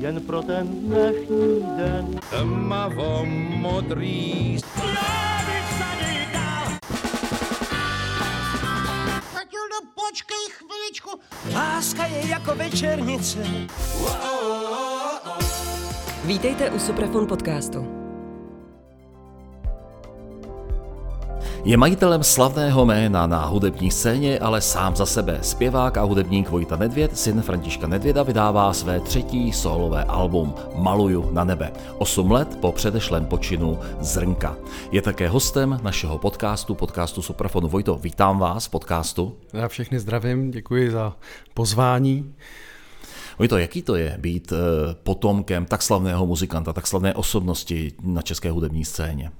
jen 0.00 0.20
pro 0.20 0.42
ten 0.42 0.66
dnešní 0.68 1.62
den. 1.76 2.20
Tmavo 2.30 3.24
modrý 3.56 4.58
Matildo, 9.34 9.76
počkej 9.94 10.44
chviličku. 10.50 11.10
Láska 11.54 12.06
je 12.06 12.28
jako 12.28 12.54
večernice. 12.54 13.38
Vítejte 16.24 16.70
u 16.70 16.78
Suprafon 16.78 17.26
podcastu. 17.26 18.05
Je 21.66 21.76
majitelem 21.76 22.22
slavného 22.22 22.84
jména 22.86 23.26
na 23.26 23.44
hudební 23.44 23.90
scéně, 23.90 24.38
ale 24.38 24.60
sám 24.60 24.96
za 24.96 25.06
sebe. 25.06 25.38
Zpěvák 25.42 25.96
a 25.96 26.02
hudebník 26.02 26.48
Vojta 26.48 26.76
Nedvěd, 26.76 27.18
syn 27.18 27.42
Františka 27.42 27.86
Nedvěda, 27.86 28.22
vydává 28.22 28.72
své 28.72 29.00
třetí 29.00 29.52
solové 29.52 30.04
album 30.04 30.54
Maluju 30.74 31.30
na 31.32 31.44
nebe. 31.44 31.72
Osm 31.98 32.30
let 32.30 32.58
po 32.60 32.72
předešlém 32.72 33.26
počinu 33.26 33.78
Zrnka. 34.00 34.56
Je 34.92 35.02
také 35.02 35.28
hostem 35.28 35.80
našeho 35.82 36.18
podcastu, 36.18 36.74
podcastu 36.74 37.22
Suprafonu. 37.22 37.68
Vojto, 37.68 37.98
vítám 37.98 38.38
vás 38.38 38.66
v 38.66 38.70
podcastu. 38.70 39.36
Já 39.52 39.68
všechny 39.68 40.00
zdravím, 40.00 40.50
děkuji 40.50 40.90
za 40.90 41.16
pozvání. 41.54 42.34
Vojto, 43.38 43.58
jaký 43.58 43.82
to 43.82 43.96
je 43.96 44.16
být 44.18 44.52
eh, 44.52 44.56
potomkem 45.02 45.66
tak 45.66 45.82
slavného 45.82 46.26
muzikanta, 46.26 46.72
tak 46.72 46.86
slavné 46.86 47.14
osobnosti 47.14 47.92
na 48.02 48.22
české 48.22 48.50
hudební 48.50 48.84
scéně? 48.84 49.30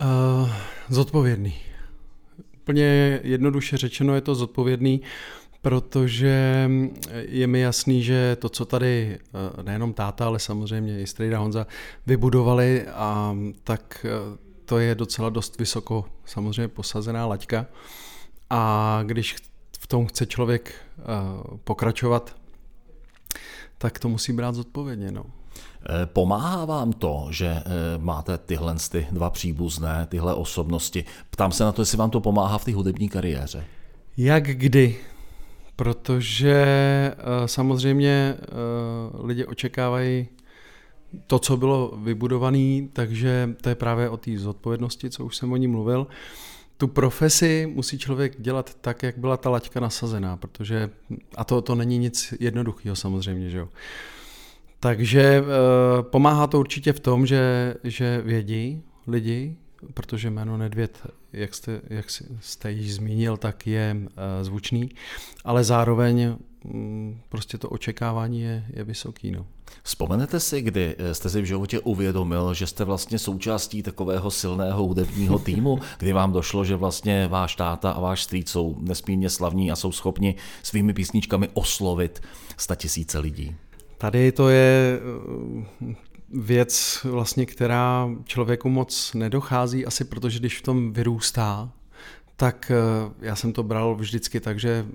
Uh, 0.00 0.50
zodpovědný. 0.88 1.54
Úplně 2.56 3.20
jednoduše 3.22 3.76
řečeno 3.76 4.14
je 4.14 4.20
to 4.20 4.34
zodpovědný, 4.34 5.02
protože 5.62 6.68
je 7.12 7.46
mi 7.46 7.60
jasný, 7.60 8.02
že 8.02 8.36
to, 8.36 8.48
co 8.48 8.64
tady 8.64 9.18
uh, 9.56 9.62
nejenom 9.62 9.92
táta, 9.92 10.26
ale 10.26 10.38
samozřejmě 10.38 11.00
i 11.00 11.06
strejda 11.06 11.38
Honza 11.38 11.66
vybudovali, 12.06 12.86
a 12.86 13.36
tak 13.64 14.06
uh, 14.30 14.36
to 14.64 14.78
je 14.78 14.94
docela 14.94 15.28
dost 15.28 15.58
vysoko 15.58 16.04
samozřejmě 16.24 16.68
posazená 16.68 17.26
laťka. 17.26 17.66
A 18.50 19.02
když 19.06 19.36
v 19.80 19.86
tom 19.86 20.06
chce 20.06 20.26
člověk 20.26 20.74
pokračovat, 21.64 22.36
tak 23.78 23.98
to 23.98 24.08
musí 24.08 24.32
brát 24.32 24.54
zodpovědně. 24.54 25.10
No. 25.10 25.24
Eh, 25.90 26.06
pomáhá 26.06 26.64
vám 26.64 26.92
to, 26.92 27.26
že 27.30 27.46
eh, 27.46 27.62
máte 27.98 28.38
tyhle 28.38 28.74
ty 28.90 29.06
dva 29.10 29.30
příbuzné, 29.30 30.06
tyhle 30.10 30.34
osobnosti? 30.34 31.04
Ptám 31.30 31.52
se 31.52 31.64
na 31.64 31.72
to, 31.72 31.82
jestli 31.82 31.98
vám 31.98 32.10
to 32.10 32.20
pomáhá 32.20 32.58
v 32.58 32.64
té 32.64 32.74
hudební 32.74 33.08
kariéře. 33.08 33.64
Jak 34.16 34.44
kdy? 34.44 34.96
Protože 35.76 36.54
eh, 37.18 37.48
samozřejmě 37.48 38.36
lidi 39.22 39.44
očekávají 39.44 40.28
to, 41.26 41.38
co 41.38 41.56
bylo 41.56 41.92
vybudované, 41.96 42.88
takže 42.92 43.54
to 43.60 43.68
je 43.68 43.74
právě 43.74 44.08
o 44.08 44.16
té 44.16 44.38
zodpovědnosti, 44.38 45.10
co 45.10 45.24
už 45.24 45.36
jsem 45.36 45.52
o 45.52 45.56
ní 45.56 45.66
mluvil. 45.66 46.06
Tu 46.76 46.88
profesi 46.88 47.72
musí 47.74 47.98
člověk 47.98 48.40
dělat 48.40 48.76
tak, 48.80 49.02
jak 49.02 49.18
byla 49.18 49.36
ta 49.36 49.50
laťka 49.50 49.80
nasazená, 49.80 50.36
protože, 50.36 50.90
a 51.36 51.44
to, 51.44 51.62
to 51.62 51.74
není 51.74 51.98
nic 51.98 52.34
jednoduchého 52.40 52.96
samozřejmě, 52.96 53.50
že 53.50 53.58
jo. 53.58 53.68
Takže 54.80 55.22
eh, 55.22 56.02
pomáhá 56.02 56.46
to 56.46 56.60
určitě 56.60 56.92
v 56.92 57.00
tom, 57.00 57.26
že, 57.26 57.74
že 57.84 58.22
vědí 58.24 58.82
lidi, 59.06 59.56
protože 59.94 60.30
jméno 60.30 60.56
Nedvěd, 60.56 61.06
jak 61.32 61.54
jste, 61.54 61.80
jak 61.90 62.06
jste 62.40 62.72
již 62.72 62.94
zmínil, 62.94 63.36
tak 63.36 63.66
je 63.66 63.96
eh, 63.96 64.44
zvučný, 64.44 64.90
ale 65.44 65.64
zároveň 65.64 66.36
mm, 66.64 67.20
prostě 67.28 67.58
to 67.58 67.68
očekávání 67.68 68.40
je, 68.40 68.64
je 68.72 68.84
vysoký. 68.84 69.30
No. 69.30 69.46
Vzpomenete 69.82 70.40
si, 70.40 70.60
kdy 70.60 70.94
eh, 70.98 71.14
jste 71.14 71.30
si 71.30 71.42
v 71.42 71.44
životě 71.44 71.80
uvědomil, 71.80 72.54
že 72.54 72.66
jste 72.66 72.84
vlastně 72.84 73.18
součástí 73.18 73.82
takového 73.82 74.30
silného 74.30 74.84
hudebního 74.84 75.38
týmu, 75.48 75.78
kdy 75.98 76.12
vám 76.12 76.32
došlo, 76.32 76.64
že 76.64 76.76
vlastně 76.76 77.28
váš 77.28 77.56
táta 77.56 77.90
a 77.90 78.00
váš 78.00 78.22
strýc 78.22 78.50
jsou 78.50 78.76
nesmírně 78.80 79.30
slavní 79.30 79.70
a 79.70 79.76
jsou 79.76 79.92
schopni 79.92 80.34
svými 80.62 80.94
písničkami 80.94 81.48
oslovit 81.54 82.22
tisíce 82.76 83.18
lidí? 83.18 83.56
Tady 83.98 84.32
to 84.32 84.48
je 84.48 85.00
eh, 85.90 85.94
věc 86.30 87.00
vlastně, 87.04 87.46
která 87.46 88.08
člověku 88.24 88.68
moc 88.68 89.14
nedochází, 89.14 89.86
asi 89.86 90.04
protože 90.04 90.38
když 90.38 90.58
v 90.58 90.62
tom 90.62 90.92
vyrůstá, 90.92 91.70
tak 92.36 92.70
eh, 92.74 93.14
já 93.20 93.36
jsem 93.36 93.52
to 93.52 93.62
bral 93.62 93.94
vždycky 93.94 94.40
tak, 94.40 94.60
že 94.60 94.86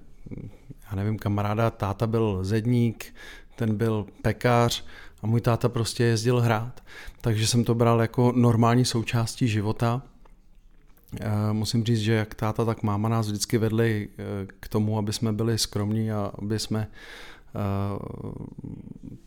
já 0.90 0.96
nevím, 0.96 1.20
kamaráda, 1.20 1.70
táta 1.70 2.08
byl 2.08 2.40
zedník, 2.42 3.16
ten 3.56 3.76
byl 3.76 4.06
pekař 4.22 4.86
a 5.22 5.28
můj 5.28 5.42
táta 5.42 5.70
prostě 5.70 6.04
jezdil 6.04 6.40
hrát. 6.40 6.84
Takže 7.22 7.48
jsem 7.48 7.64
to 7.64 7.76
bral 7.76 8.02
jako 8.02 8.32
normální 8.36 8.86
součástí 8.86 9.48
života. 9.48 10.02
Eh, 11.22 11.54
musím 11.54 11.86
říct, 11.86 12.00
že 12.00 12.14
jak 12.14 12.36
táta, 12.36 12.66
tak 12.66 12.84
máma 12.84 13.10
nás 13.10 13.28
vždycky 13.28 13.58
vedli 13.58 14.10
k 14.60 14.68
tomu, 14.68 14.98
aby 14.98 15.14
jsme 15.14 15.34
byli 15.34 15.58
skromní 15.58 16.12
a 16.12 16.32
aby 16.42 16.60
jsme 16.60 16.88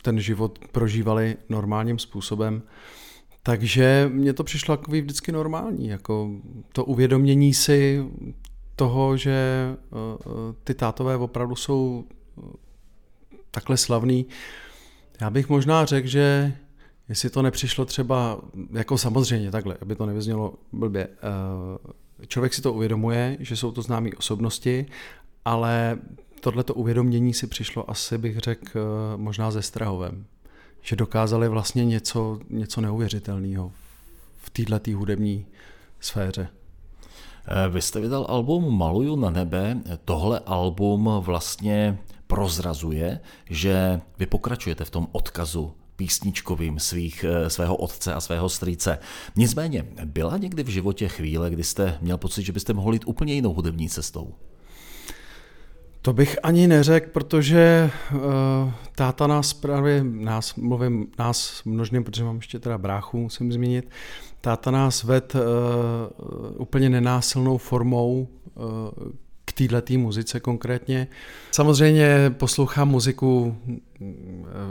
ten 0.01 0.19
život 0.19 0.59
prožívali 0.71 1.35
normálním 1.49 1.99
způsobem. 1.99 2.61
Takže 3.43 4.09
mně 4.13 4.33
to 4.33 4.43
přišlo 4.43 4.77
takový 4.77 5.01
vždycky 5.01 5.31
normální, 5.31 5.87
jako 5.87 6.29
to 6.71 6.85
uvědomění 6.85 7.53
si 7.53 8.05
toho, 8.75 9.17
že 9.17 9.31
eh, 9.31 9.77
ty 10.63 10.73
tátové 10.73 11.17
opravdu 11.17 11.55
jsou 11.55 12.03
eh, 12.07 12.41
takhle 13.51 13.77
slavný. 13.77 14.25
Já 15.21 15.29
bych 15.29 15.49
možná 15.49 15.85
řekl, 15.85 16.07
že 16.07 16.53
jestli 17.09 17.29
to 17.29 17.41
nepřišlo 17.41 17.85
třeba, 17.85 18.41
jako 18.73 18.97
samozřejmě 18.97 19.51
takhle, 19.51 19.77
aby 19.81 19.95
to 19.95 20.05
nevyznělo 20.05 20.53
blbě, 20.71 21.07
eh, 21.07 22.27
člověk 22.27 22.53
si 22.53 22.61
to 22.61 22.73
uvědomuje, 22.73 23.37
že 23.39 23.55
jsou 23.55 23.71
to 23.71 23.81
známé 23.81 24.09
osobnosti, 24.17 24.85
ale 25.45 25.97
tohleto 26.39 26.73
uvědomění 26.73 27.33
si 27.33 27.47
přišlo 27.47 27.89
asi 27.89 28.17
bych 28.17 28.37
řekl 28.37 28.79
eh, 28.79 29.17
možná 29.17 29.51
ze 29.51 29.61
Strahovem. 29.61 30.25
Že 30.81 30.95
dokázali 30.95 31.49
vlastně 31.49 31.85
něco, 31.85 32.39
něco 32.49 32.81
neuvěřitelného 32.81 33.71
v 34.37 34.49
této 34.49 34.91
hudební 34.97 35.45
sféře. 35.99 36.49
Eh, 37.47 37.69
vy 37.69 37.81
jste 37.81 37.99
vydal 37.99 38.25
album 38.29 38.77
Maluju 38.77 39.15
na 39.15 39.29
nebe. 39.29 39.77
Tohle 40.05 40.39
album 40.45 41.09
vlastně 41.19 41.97
prozrazuje, 42.27 43.19
že 43.49 44.01
vy 44.19 44.25
pokračujete 44.25 44.85
v 44.85 44.89
tom 44.89 45.07
odkazu 45.11 45.73
písničkovým 45.95 46.79
svých, 46.79 47.23
eh, 47.23 47.49
svého 47.49 47.75
otce 47.75 48.13
a 48.13 48.21
svého 48.21 48.49
strýce. 48.49 48.99
Nicméně, 49.35 49.85
byla 50.05 50.37
někdy 50.37 50.63
v 50.63 50.67
životě 50.67 51.07
chvíle, 51.07 51.49
kdy 51.49 51.63
jste 51.63 51.97
měl 52.01 52.17
pocit, 52.17 52.43
že 52.43 52.51
byste 52.51 52.73
mohli 52.73 52.95
jít 52.95 53.07
úplně 53.07 53.33
jinou 53.33 53.53
hudební 53.53 53.89
cestou? 53.89 54.33
To 56.07 56.13
bych 56.13 56.37
ani 56.43 56.67
neřekl, 56.67 57.09
protože 57.11 57.91
uh, 58.13 58.21
táta 58.95 59.27
nás 59.27 59.53
právě, 59.53 60.03
nás, 60.03 60.55
mluvím 60.55 61.07
nás 61.19 61.63
množným, 61.65 62.03
protože 62.03 62.23
mám 62.23 62.35
ještě 62.35 62.59
teda 62.59 62.77
bráchu, 62.77 63.17
musím 63.17 63.51
zmínit, 63.51 63.89
táta 64.41 64.71
nás 64.71 65.03
ved 65.03 65.35
uh, 65.35 65.41
úplně 66.61 66.89
nenásilnou 66.89 67.57
formou 67.57 68.27
uh, 68.55 68.63
k 69.45 69.51
této 69.51 69.97
muzice 69.97 70.39
konkrétně. 70.39 71.07
Samozřejmě 71.51 72.33
poslouchám 72.37 72.89
muziku 72.89 73.57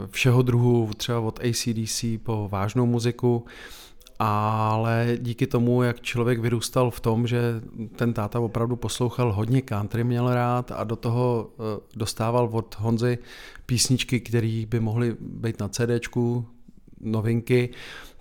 všeho 0.09 0.41
druhu, 0.41 0.89
třeba 0.97 1.19
od 1.19 1.39
ACDC 1.39 2.05
po 2.23 2.49
vážnou 2.51 2.85
muziku, 2.85 3.45
ale 4.19 5.17
díky 5.21 5.47
tomu, 5.47 5.83
jak 5.83 6.01
člověk 6.01 6.39
vyrůstal 6.39 6.91
v 6.91 6.99
tom, 6.99 7.27
že 7.27 7.61
ten 7.95 8.13
táta 8.13 8.39
opravdu 8.39 8.75
poslouchal 8.75 9.33
hodně 9.33 9.61
country, 9.61 10.03
měl 10.03 10.33
rád 10.33 10.71
a 10.71 10.83
do 10.83 10.95
toho 10.95 11.49
eh, 11.49 11.79
dostával 11.95 12.49
od 12.51 12.75
Honzy 12.79 13.17
písničky, 13.65 14.19
které 14.19 14.63
by 14.69 14.79
mohly 14.79 15.15
být 15.19 15.59
na 15.59 15.69
CDčku, 15.69 16.45
novinky, 17.01 17.69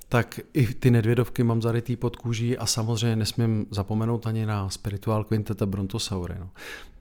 tak 0.09 0.41
i 0.53 0.67
ty 0.67 0.91
nedvědovky 0.91 1.43
mám 1.43 1.62
zarytý 1.62 1.97
pod 1.97 2.17
kůží 2.17 2.59
a 2.59 2.67
samozřejmě 2.67 3.17
nesmím 3.17 3.67
zapomenout 3.71 4.26
ani 4.26 4.47
na 4.47 4.71
spirituál 4.71 5.25
Quinteta 5.25 5.67
Brontosaury. 5.67 6.35
No. 6.41 6.50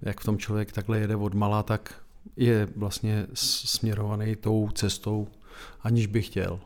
Jak 0.02 0.20
v 0.20 0.26
tom 0.26 0.38
člověk 0.38 0.72
takhle 0.72 1.00
jede 1.00 1.16
od 1.16 1.34
mala, 1.34 1.64
tak 1.64 1.96
je 2.38 2.68
vlastně 2.76 3.28
směrovaný 3.34 4.36
tou 4.36 4.70
cestou, 4.74 5.28
aniž 5.82 6.08
by 6.08 6.22
chtěl. 6.22 6.60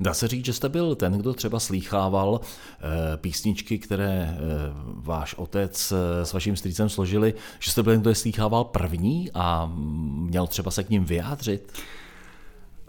Dá 0.00 0.14
se 0.14 0.28
říct, 0.28 0.44
že 0.44 0.52
jste 0.52 0.68
byl 0.68 0.94
ten, 0.94 1.12
kdo 1.12 1.34
třeba 1.34 1.60
slýchával 1.60 2.40
eh, 2.42 3.16
písničky, 3.16 3.78
které 3.78 4.34
eh, 4.34 4.38
váš 4.84 5.34
otec 5.34 5.92
eh, 5.92 6.26
s 6.26 6.32
vaším 6.32 6.56
strýcem 6.56 6.88
složili, 6.88 7.34
že 7.60 7.70
jste 7.70 7.82
byl 7.82 7.92
ten, 7.92 8.00
kdo 8.00 8.10
je 8.10 8.14
slýchával 8.14 8.64
první 8.64 9.30
a 9.34 9.72
měl 9.74 10.46
třeba 10.46 10.70
se 10.70 10.84
k 10.84 10.90
ním 10.90 11.04
vyjádřit? 11.04 11.72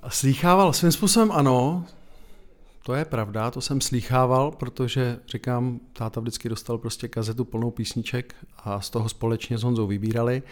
Slýchával 0.07 0.73
svým 0.73 0.91
způsobem 0.91 1.31
ano, 1.31 1.85
to 2.85 2.93
je 2.93 3.05
pravda, 3.05 3.51
to 3.51 3.61
jsem 3.61 3.81
slýchával, 3.81 4.51
protože 4.51 5.19
říkám, 5.27 5.79
táta 5.93 6.19
vždycky 6.19 6.49
dostal 6.49 6.77
prostě 6.77 7.07
kazetu 7.07 7.45
plnou 7.45 7.71
písniček 7.71 8.35
a 8.57 8.81
z 8.81 8.89
toho 8.89 9.09
společně 9.09 9.57
s 9.57 9.63
Honzou 9.63 9.87
vybírali 9.87 10.43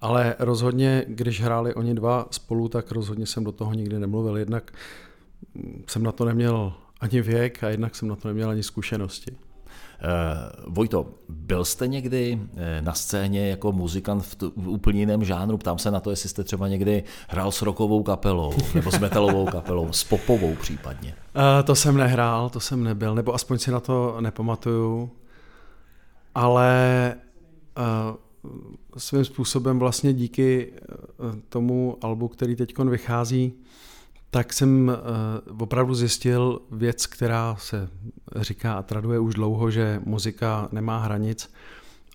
Ale 0.00 0.36
rozhodně, 0.38 1.04
když 1.08 1.40
hráli 1.40 1.74
oni 1.74 1.94
dva 1.94 2.26
spolu, 2.30 2.68
tak 2.68 2.92
rozhodně 2.92 3.26
jsem 3.26 3.44
do 3.44 3.52
toho 3.52 3.74
nikdy 3.74 3.98
nemluvil. 3.98 4.36
Jednak 4.36 4.72
jsem 5.88 6.02
na 6.02 6.12
to 6.12 6.24
neměl 6.24 6.72
ani 7.00 7.20
věk 7.20 7.64
a 7.64 7.68
jednak 7.68 7.96
jsem 7.96 8.08
na 8.08 8.16
to 8.16 8.28
neměl 8.28 8.50
ani 8.50 8.62
zkušenosti. 8.62 9.32
Uh, 9.32 10.74
Vojto, 10.74 11.06
byl 11.28 11.64
jste 11.64 11.86
někdy 11.86 12.40
eh, 12.56 12.82
na 12.82 12.92
scéně 12.92 13.48
jako 13.48 13.72
muzikant 13.72 14.24
v, 14.24 14.34
t- 14.34 14.46
v 14.56 14.68
úplně 14.68 15.00
jiném 15.00 15.24
žánru? 15.24 15.58
Ptám 15.58 15.78
se 15.78 15.90
na 15.90 16.00
to, 16.00 16.10
jestli 16.10 16.28
jste 16.28 16.44
třeba 16.44 16.68
někdy 16.68 17.04
hrál 17.28 17.52
s 17.52 17.62
rokovou 17.62 18.02
kapelou, 18.02 18.52
nebo 18.74 18.90
s 18.90 18.98
metalovou 18.98 19.46
kapelou, 19.46 19.92
s 19.92 20.04
popovou 20.04 20.54
případně. 20.54 21.14
Uh, 21.36 21.66
to 21.66 21.74
jsem 21.74 21.96
nehrál, 21.96 22.50
to 22.50 22.60
jsem 22.60 22.84
nebyl, 22.84 23.14
nebo 23.14 23.34
aspoň 23.34 23.58
si 23.58 23.70
na 23.70 23.80
to 23.80 24.16
nepamatuju. 24.20 25.10
Ale 26.34 27.14
uh, 27.78 28.16
svým 28.96 29.24
způsobem 29.24 29.78
vlastně 29.78 30.12
díky 30.12 30.72
tomu 31.48 31.98
albu, 32.02 32.28
který 32.28 32.56
teď 32.56 32.78
vychází, 32.78 33.52
tak 34.34 34.52
jsem 34.52 34.88
uh, 35.48 35.62
opravdu 35.62 35.94
zjistil 35.94 36.60
věc, 36.70 37.06
která 37.06 37.56
se 37.58 37.88
říká 38.36 38.74
a 38.74 38.82
traduje 38.82 39.18
už 39.18 39.34
dlouho, 39.34 39.70
že 39.70 40.00
muzika 40.04 40.68
nemá 40.72 40.98
hranic 40.98 41.50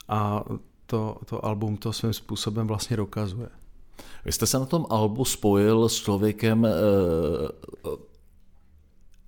a 0.10 0.44
to, 0.86 1.18
to 1.25 1.45
album 1.45 1.77
to 1.77 1.94
svým 1.94 2.13
způsobem 2.13 2.68
vlastně 2.68 2.98
dokazuje. 2.98 3.50
Vy 4.25 4.31
jste 4.31 4.45
se 4.45 4.60
na 4.60 4.66
tom 4.66 4.86
albu 4.89 5.25
spojil 5.25 5.89
s 5.89 5.95
člověkem, 5.95 6.63
uh, 6.63 7.95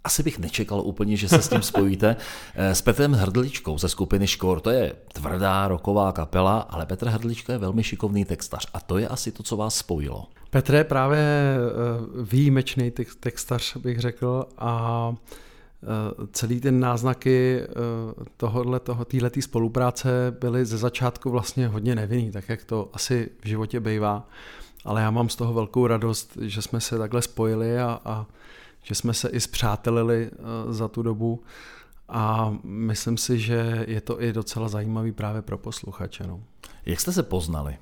asi 0.04 0.24
bych 0.24 0.40
nečekal 0.40 0.82
úplně, 0.82 1.18
že 1.18 1.30
se 1.30 1.42
s 1.42 1.50
tím 1.50 1.62
spojíte, 1.62 2.16
s 2.56 2.82
Petrem 2.82 3.14
Hrdličkou 3.14 3.78
ze 3.78 3.90
skupiny 3.90 4.28
Škor. 4.28 4.60
To 4.60 4.70
je 4.70 4.94
tvrdá 5.14 5.68
roková 5.68 6.12
kapela, 6.12 6.60
ale 6.60 6.86
Petr 6.86 7.08
Hrdlička 7.08 7.54
je 7.54 7.60
velmi 7.60 7.84
šikovný 7.84 8.26
textař 8.26 8.68
a 8.74 8.80
to 8.80 8.98
je 8.98 9.08
asi 9.08 9.32
to, 9.32 9.44
co 9.44 9.58
vás 9.58 9.76
spojilo. 9.76 10.28
Petr 10.52 10.76
je 10.76 10.84
právě 10.84 11.20
eh, 11.20 12.24
výjimečný 12.24 12.92
textař, 13.20 13.78
bych 13.78 14.00
řekl, 14.00 14.46
a 14.58 15.14
eh, 15.14 16.28
celý 16.32 16.60
ten 16.60 16.80
náznaky 16.80 17.60
eh, 17.62 17.68
tohohle, 18.38 18.80
toho, 18.80 19.06
téhletý 19.06 19.42
spolupráce 19.42 20.36
byly 20.40 20.66
ze 20.66 20.78
začátku 20.78 21.30
vlastně 21.30 21.68
hodně 21.68 21.96
nevinný, 21.96 22.32
tak 22.32 22.50
jak 22.50 22.64
to 22.64 22.90
asi 22.94 23.30
v 23.44 23.48
životě 23.48 23.80
bývá. 23.80 24.28
Ale 24.86 25.02
já 25.02 25.12
mám 25.12 25.30
z 25.30 25.36
toho 25.36 25.54
velkou 25.54 25.88
radost, 25.88 26.38
že 26.42 26.62
jsme 26.62 26.82
se 26.82 26.98
takhle 26.98 27.22
spojili 27.22 27.80
a, 27.80 28.00
a 28.06 28.26
že 28.84 28.96
jsme 28.96 29.14
se 29.14 29.30
i 29.30 29.40
zpřátelili 29.40 30.32
za 30.70 30.88
tu 30.88 31.02
dobu 31.02 31.44
a 32.10 32.54
myslím 32.64 33.18
si, 33.18 33.40
že 33.40 33.86
je 33.88 34.02
to 34.02 34.22
i 34.22 34.34
docela 34.34 34.68
zajímavý 34.68 35.12
právě 35.12 35.42
pro 35.42 35.58
posluchače. 35.58 36.28
No. 36.28 36.44
Jak 36.86 37.00
jste 37.00 37.12
se 37.12 37.24
poznali? 37.24 37.78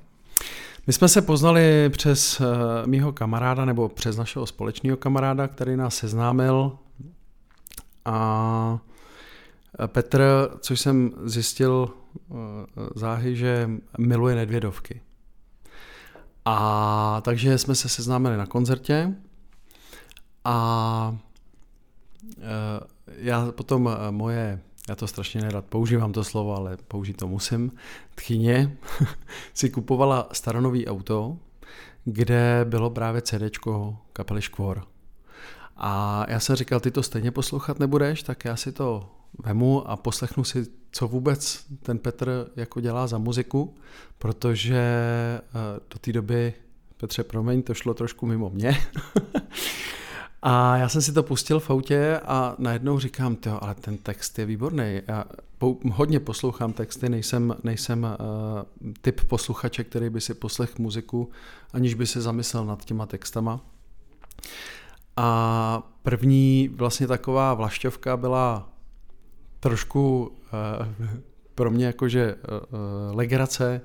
My 0.86 0.92
jsme 0.92 1.08
se 1.08 1.22
poznali 1.22 1.90
přes 1.90 2.40
uh, 2.40 2.46
mýho 2.86 3.12
kamaráda 3.12 3.64
nebo 3.64 3.88
přes 3.88 4.16
našeho 4.16 4.46
společného 4.46 4.96
kamaráda, 4.96 5.48
který 5.48 5.76
nás 5.76 5.96
seznámil 5.96 6.78
a 8.04 8.78
Petr, 9.86 10.22
což 10.60 10.80
jsem 10.80 11.12
zjistil 11.24 11.90
záhy, 12.94 13.36
že 13.36 13.70
miluje 13.98 14.34
nedvědovky. 14.34 15.00
A 16.44 17.20
takže 17.24 17.58
jsme 17.58 17.74
se 17.74 17.88
seznámili 17.88 18.36
na 18.36 18.46
koncertě 18.46 19.14
a 20.44 21.16
uh, 22.36 22.44
já 23.16 23.52
potom 23.52 23.90
moje 24.10 24.60
já 24.88 24.96
to 24.96 25.06
strašně 25.06 25.40
nerad 25.40 25.64
používám 25.64 26.12
to 26.12 26.24
slovo, 26.24 26.56
ale 26.56 26.76
použít 26.88 27.16
to 27.16 27.28
musím, 27.28 27.72
tchyně 28.14 28.76
si 29.54 29.70
kupovala 29.70 30.28
staronový 30.32 30.86
auto, 30.86 31.36
kde 32.04 32.66
bylo 32.68 32.90
právě 32.90 33.22
CD 33.22 33.58
kapely 34.12 34.42
Škvor. 34.42 34.84
A 35.76 36.24
já 36.28 36.40
jsem 36.40 36.56
říkal, 36.56 36.80
ty 36.80 36.90
to 36.90 37.02
stejně 37.02 37.30
poslouchat 37.30 37.78
nebudeš, 37.78 38.22
tak 38.22 38.44
já 38.44 38.56
si 38.56 38.72
to 38.72 39.10
vemu 39.44 39.90
a 39.90 39.96
poslechnu 39.96 40.44
si, 40.44 40.66
co 40.92 41.08
vůbec 41.08 41.64
ten 41.82 41.98
Petr 41.98 42.50
jako 42.56 42.80
dělá 42.80 43.06
za 43.06 43.18
muziku, 43.18 43.74
protože 44.18 44.76
eh, 44.78 45.80
do 45.90 45.98
té 46.00 46.12
doby, 46.12 46.54
Petře, 46.96 47.24
promiň, 47.24 47.62
to 47.62 47.74
šlo 47.74 47.94
trošku 47.94 48.26
mimo 48.26 48.50
mě. 48.50 48.76
A 50.42 50.76
já 50.76 50.88
jsem 50.88 51.02
si 51.02 51.12
to 51.12 51.22
pustil 51.22 51.60
v 51.60 51.70
autě 51.70 52.20
a 52.24 52.54
najednou 52.58 52.98
říkám, 52.98 53.36
jo, 53.46 53.58
ale 53.62 53.74
ten 53.74 53.98
text 53.98 54.38
je 54.38 54.46
výborný. 54.46 55.02
Já 55.08 55.24
hodně 55.92 56.20
poslouchám 56.20 56.72
texty, 56.72 57.08
nejsem, 57.08 57.56
nejsem 57.64 58.04
uh, 58.04 58.92
typ 59.00 59.20
posluchače, 59.24 59.84
který 59.84 60.10
by 60.10 60.20
si 60.20 60.34
poslech 60.34 60.78
muziku, 60.78 61.30
aniž 61.72 61.94
by 61.94 62.06
se 62.06 62.20
zamyslel 62.20 62.64
nad 62.64 62.84
těma 62.84 63.06
textama. 63.06 63.60
A 65.16 65.82
první 66.02 66.68
vlastně 66.68 67.06
taková 67.06 67.54
vlašťovka 67.54 68.16
byla 68.16 68.68
trošku 69.60 70.26
uh, 70.26 71.08
pro 71.54 71.70
mě 71.70 71.86
jakože 71.86 72.34
uh, 72.34 73.16
legrace 73.16 73.80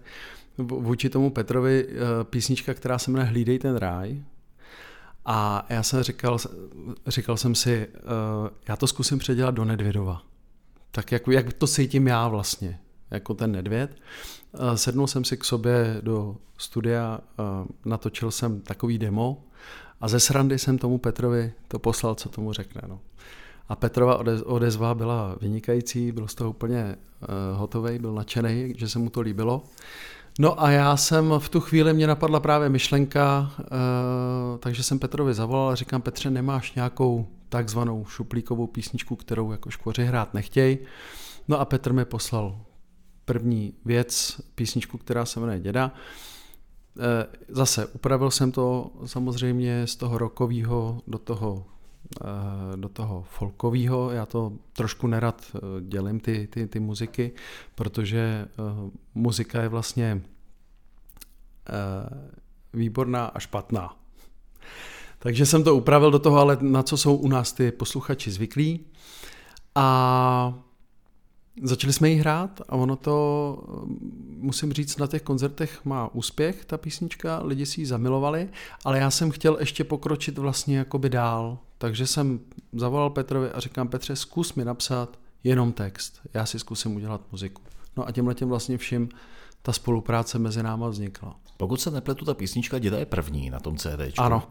vůči 0.58 1.10
tomu 1.10 1.30
Petrovi, 1.30 1.88
uh, 1.88 1.94
písnička, 2.24 2.74
která 2.74 3.00
se 3.00 3.12
jmenuje 3.12 3.30
Hlídej 3.30 3.60
ten 3.60 3.76
ráj, 3.76 4.24
a 5.26 5.66
já 5.70 5.84
jsem 5.84 6.04
říkal, 6.04 6.38
říkal 7.08 7.38
jsem 7.38 7.56
si, 7.56 7.88
uh, 7.88 8.50
já 8.68 8.76
to 8.76 8.88
zkusím 8.88 9.20
předělat 9.20 9.56
do 9.56 9.66
Nedvědova. 9.66 10.22
Tak 10.92 11.12
jak, 11.12 11.28
jak 11.28 11.54
to 11.54 11.68
cítím 11.68 12.08
já 12.08 12.28
vlastně, 12.28 12.80
jako 13.12 13.34
ten 13.34 13.52
Nedvěd. 13.52 13.98
Uh, 14.60 14.74
sednul 14.76 15.08
jsem 15.08 15.24
si 15.24 15.38
k 15.38 15.44
sobě 15.44 15.98
do 16.02 16.38
studia, 16.58 17.20
uh, 17.40 17.68
natočil 17.86 18.32
jsem 18.32 18.62
takový 18.62 18.98
demo 18.98 19.44
a 20.02 20.08
ze 20.08 20.20
srandy 20.20 20.60
jsem 20.60 20.78
tomu 20.78 20.98
Petrovi 20.98 21.54
to 21.68 21.80
poslal, 21.80 22.16
co 22.16 22.30
tomu 22.30 22.54
řekne. 22.54 22.82
No. 22.88 23.00
A 23.70 23.76
Petrova 23.76 24.20
odezva 24.46 24.96
byla 24.96 25.36
vynikající, 25.42 26.12
byl 26.12 26.28
z 26.28 26.36
toho 26.36 26.50
úplně 26.50 26.96
hotový, 27.54 28.00
byl 28.00 28.14
nadšený, 28.14 28.74
že 28.78 28.90
se 28.90 29.00
mu 29.00 29.10
to 29.10 29.22
líbilo. 29.22 29.64
No 30.40 30.64
a 30.64 30.72
já 30.72 30.98
jsem 30.98 31.34
v 31.38 31.50
tu 31.50 31.60
chvíli, 31.60 31.94
mě 31.94 32.08
napadla 32.08 32.40
právě 32.40 32.70
myšlenka, 32.70 33.52
uh, 33.60 33.66
takže 34.60 34.84
jsem 34.84 35.00
Petrovi 35.00 35.34
zavolal 35.34 35.70
a 35.70 35.76
říkám, 35.76 36.02
Petře, 36.02 36.30
nemáš 36.30 36.74
nějakou 36.74 37.28
takzvanou 37.50 38.06
šuplíkovou 38.06 38.68
písničku, 38.68 39.16
kterou 39.16 39.52
jako 39.52 39.70
škvoři 39.70 40.06
hrát 40.06 40.34
nechtěj. 40.34 40.78
No 41.48 41.60
a 41.60 41.66
Petr 41.66 41.94
mi 41.94 42.06
poslal 42.06 42.60
první 43.26 43.74
věc, 43.86 44.42
písničku, 44.56 44.98
která 44.98 45.26
se 45.26 45.40
jmenuje 45.40 45.60
Děda. 45.60 45.92
Eh, 47.00 47.28
zase 47.50 47.86
upravil 47.86 48.32
jsem 48.32 48.52
to 48.52 48.92
samozřejmě 49.06 49.88
z 49.88 49.96
toho 49.96 50.18
rokového 50.18 51.02
do 51.08 51.18
toho 51.18 51.66
Eh, 51.66 51.75
do 52.76 52.90
toho 52.90 53.26
folkového. 53.30 54.12
Já 54.12 54.26
to 54.26 54.54
trošku 54.74 55.08
nerad 55.08 55.42
eh, 55.56 55.60
dělím, 55.82 56.20
ty, 56.20 56.48
ty, 56.48 56.68
ty 56.68 56.80
muziky, 56.80 57.32
protože 57.76 58.20
eh, 58.20 58.92
muzika 59.16 59.62
je 59.62 59.70
vlastně 59.70 60.22
výborná 62.74 63.26
a 63.26 63.40
špatná. 63.40 63.96
Takže 65.20 65.46
jsem 65.46 65.64
to 65.64 65.76
upravil 65.76 66.12
do 66.12 66.20
toho, 66.20 66.38
ale 66.38 66.58
na 66.62 66.84
co 66.84 66.98
jsou 66.98 67.16
u 67.16 67.28
nás 67.28 67.54
ty 67.54 67.72
posluchači 67.72 68.32
zvyklí. 68.32 68.86
A 69.76 70.66
Začali 71.64 71.94
jsme 71.94 72.10
ji 72.10 72.16
hrát 72.16 72.62
a 72.70 72.72
ono 72.72 72.96
to, 72.96 73.58
musím 74.38 74.74
říct, 74.74 74.98
na 74.98 75.08
těch 75.08 75.22
koncertech 75.22 75.86
má 75.86 76.14
úspěch, 76.14 76.66
ta 76.66 76.78
písnička, 76.78 77.42
lidi 77.44 77.66
si 77.66 77.82
ji 77.82 77.86
zamilovali, 77.86 78.50
ale 78.86 79.00
já 79.00 79.12
jsem 79.12 79.32
chtěl 79.32 79.58
ještě 79.60 79.84
pokročit 79.84 80.38
vlastně 80.38 80.78
jakoby 80.78 81.10
dál, 81.10 81.58
takže 81.78 82.08
jsem 82.08 82.40
zavolal 82.74 83.10
Petrovi 83.10 83.50
a 83.50 83.60
říkám, 83.60 83.88
Petře, 83.88 84.16
zkus 84.16 84.54
mi 84.54 84.66
napsat 84.66 85.20
jenom 85.44 85.72
text, 85.72 86.20
já 86.34 86.46
si 86.46 86.60
zkusím 86.60 86.96
udělat 86.96 87.22
muziku. 87.32 87.62
No 87.98 88.08
a 88.08 88.12
tímhle 88.12 88.36
tím 88.36 88.50
vlastně 88.50 88.78
vším 88.78 89.10
ta 89.62 89.74
spolupráce 89.74 90.40
mezi 90.40 90.64
náma 90.64 90.90
vznikla. 90.90 91.36
Pokud 91.58 91.82
se 91.82 91.92
nepletu, 91.92 92.26
ta 92.26 92.34
písnička 92.34 92.80
Děda 92.80 92.98
je 92.98 93.06
první 93.06 93.50
na 93.50 93.60
tom 93.60 93.78
CD. 93.78 94.00
Ano. 94.18 94.44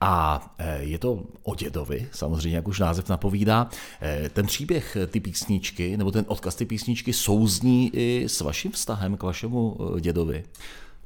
A 0.00 0.54
e, 0.58 0.82
je 0.82 0.98
to 0.98 1.22
o 1.42 1.54
dědovi, 1.54 2.08
samozřejmě, 2.12 2.56
jak 2.56 2.68
už 2.68 2.78
název 2.78 3.08
napovídá. 3.08 3.68
E, 4.02 4.28
ten 4.28 4.46
příběh 4.46 4.96
ty 5.06 5.20
písničky, 5.20 5.96
nebo 5.96 6.10
ten 6.10 6.24
odkaz 6.28 6.54
ty 6.54 6.64
písničky 6.64 7.12
souzní 7.12 7.90
i 7.94 8.24
s 8.28 8.40
vaším 8.40 8.72
vztahem 8.72 9.16
k 9.16 9.22
vašemu 9.22 9.76
e, 9.96 10.00
dědovi? 10.00 10.44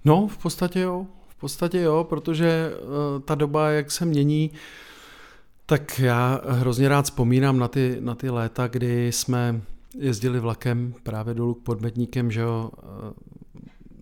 No, 0.04 0.28
v 0.28 0.38
podstatě 0.38 0.80
jo. 0.80 1.06
V 1.28 1.40
podstatě 1.40 1.80
jo, 1.80 2.04
protože 2.08 2.72
ta 3.24 3.34
doba, 3.34 3.70
jak 3.70 3.90
se 3.90 4.04
mění, 4.04 4.50
tak 5.66 5.98
já 5.98 6.40
hrozně 6.48 6.88
rád 6.88 7.04
vzpomínám 7.04 7.58
na 7.58 7.68
ty, 7.68 7.96
na 8.00 8.14
ty 8.14 8.30
léta, 8.30 8.68
kdy 8.68 9.12
jsme 9.12 9.60
jezdili 9.98 10.40
vlakem 10.40 10.94
právě 11.02 11.34
dolů 11.34 11.54
k 11.54 11.62
podmetníkem, 11.62 12.30
že 12.30 12.40
jo, 12.40 12.70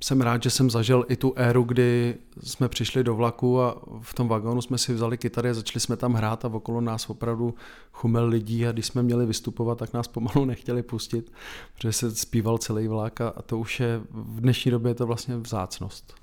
jsem 0.05 0.21
rád, 0.21 0.43
že 0.43 0.51
jsem 0.51 0.71
zažil 0.71 1.07
i 1.09 1.17
tu 1.17 1.33
éru, 1.37 1.63
kdy 1.63 2.17
jsme 2.43 2.69
přišli 2.69 3.05
do 3.05 3.15
vlaku 3.15 3.61
a 3.61 3.83
v 4.01 4.15
tom 4.15 4.29
vagónu 4.29 4.63
jsme 4.63 4.79
si 4.79 4.95
vzali 4.95 5.19
kytary 5.19 5.51
a 5.51 5.55
začali 5.55 5.81
jsme 5.81 5.97
tam 5.97 6.15
hrát 6.15 6.45
a 6.45 6.49
okolo 6.49 6.81
nás 6.81 7.11
opravdu 7.11 7.55
chumel 7.93 8.27
lidí 8.27 8.67
a 8.67 8.73
když 8.73 8.87
jsme 8.87 9.03
měli 9.03 9.27
vystupovat, 9.27 9.79
tak 9.79 9.93
nás 9.93 10.09
pomalu 10.09 10.45
nechtěli 10.45 10.83
pustit, 10.83 11.33
protože 11.75 11.93
se 11.93 12.15
zpíval 12.15 12.59
celý 12.59 12.89
vlak 12.89 13.21
a 13.21 13.35
to 13.47 13.59
už 13.59 13.81
je 13.81 14.01
v 14.11 14.41
dnešní 14.41 14.71
době 14.71 14.91
je 14.91 14.95
to 14.95 15.07
vlastně 15.07 15.37
vzácnost. 15.37 16.15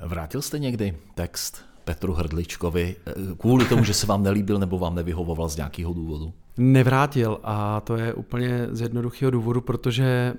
Vrátil 0.00 0.42
jste 0.42 0.58
někdy 0.58 0.96
text 1.14 1.75
Petru 1.86 2.12
Hrdličkovi 2.12 2.96
eh, 3.06 3.12
kvůli 3.38 3.64
tomu, 3.64 3.84
že 3.84 3.94
se 3.94 4.06
vám 4.06 4.22
nelíbil 4.22 4.58
nebo 4.58 4.78
vám 4.78 4.94
nevyhovoval 4.94 5.48
z 5.48 5.56
nějakého 5.56 5.92
důvodu? 5.92 6.32
Nevrátil 6.56 7.40
a 7.42 7.80
to 7.80 7.96
je 7.96 8.14
úplně 8.14 8.68
z 8.70 8.80
jednoduchého 8.80 9.30
důvodu, 9.30 9.60
protože 9.60 10.34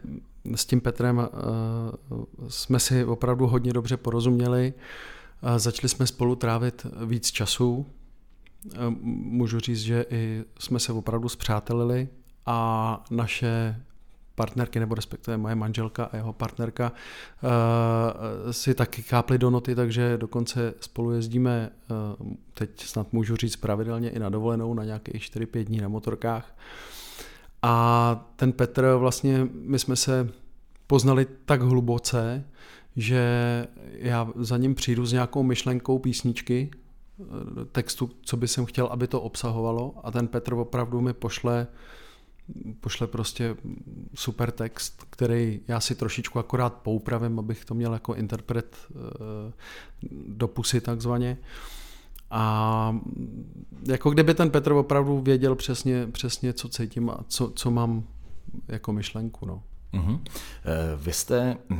s 0.55 0.65
tím 0.65 0.81
Petrem 0.81 1.17
uh, 1.17 2.25
jsme 2.47 2.79
si 2.79 3.05
opravdu 3.05 3.47
hodně 3.47 3.73
dobře 3.73 3.97
porozuměli. 3.97 4.73
Začali 5.57 5.89
jsme 5.89 6.07
spolu 6.07 6.35
trávit 6.35 6.85
víc 7.05 7.31
času. 7.31 7.75
Uh, 7.75 7.85
můžu 9.13 9.59
říct, 9.59 9.79
že 9.79 10.05
i 10.09 10.43
jsme 10.59 10.79
se 10.79 10.93
opravdu 10.93 11.29
zpřátelili 11.29 12.07
a 12.45 13.03
naše 13.11 13.81
partnerky, 14.37 14.79
nebo 14.79 14.95
respektive 14.95 15.37
moje 15.37 15.55
manželka 15.55 16.03
a 16.05 16.15
jeho 16.15 16.33
partnerka 16.33 16.91
uh, 16.91 18.51
si 18.51 18.73
taky 18.73 19.03
kápli 19.03 19.37
do 19.37 19.49
noty, 19.49 19.75
takže 19.75 20.17
dokonce 20.17 20.73
spolu 20.79 21.11
jezdíme, 21.11 21.69
uh, 22.19 22.27
teď 22.53 22.83
snad 22.83 23.13
můžu 23.13 23.35
říct 23.35 23.55
pravidelně 23.55 24.09
i 24.09 24.19
na 24.19 24.29
dovolenou, 24.29 24.73
na 24.73 24.83
nějakých 24.83 25.21
4-5 25.21 25.63
dní 25.63 25.81
na 25.81 25.87
motorkách. 25.87 26.55
A 27.61 28.29
ten 28.35 28.51
Petr 28.51 28.93
vlastně, 28.97 29.47
my 29.53 29.79
jsme 29.79 29.95
se 29.95 30.29
poznali 30.87 31.27
tak 31.45 31.61
hluboce, 31.61 32.45
že 32.95 33.21
já 33.91 34.27
za 34.35 34.57
ním 34.57 34.75
přijdu 34.75 35.05
s 35.05 35.13
nějakou 35.13 35.43
myšlenkou 35.43 35.99
písničky, 35.99 36.71
eh, 36.71 37.23
textu, 37.65 38.09
co 38.21 38.37
by 38.37 38.47
jsem 38.47 38.65
chtěl, 38.65 38.85
aby 38.85 39.07
to 39.07 39.21
obsahovalo 39.21 39.93
a 40.03 40.11
ten 40.11 40.27
Petr 40.27 40.53
opravdu 40.53 41.01
mi 41.01 41.13
pošle 41.13 41.67
pošle 42.79 43.07
prostě 43.07 43.55
super 44.15 44.51
text, 44.51 45.05
který 45.09 45.59
já 45.67 45.79
si 45.79 45.95
trošičku 45.95 46.39
akorát 46.39 46.73
poupravím, 46.73 47.39
abych 47.39 47.65
to 47.65 47.73
měl 47.73 47.93
jako 47.93 48.13
interpret 48.13 48.77
eh, 48.91 49.53
do 50.27 50.47
pusy 50.47 50.81
takzvaně. 50.81 51.37
A 52.31 52.99
jako 53.87 54.09
kdyby 54.09 54.33
ten 54.33 54.49
Petr 54.49 54.71
opravdu 54.71 55.21
věděl 55.21 55.55
přesně, 55.55 56.07
přesně 56.07 56.53
co 56.53 56.69
cítím 56.69 57.09
a 57.09 57.19
co, 57.27 57.51
co 57.55 57.71
mám 57.71 58.03
jako 58.67 58.93
myšlenku. 58.93 59.45
No. 59.45 59.63
Uh-huh. 59.93 60.19
Vy 60.97 61.13
jste, 61.13 61.57
uh, 61.71 61.77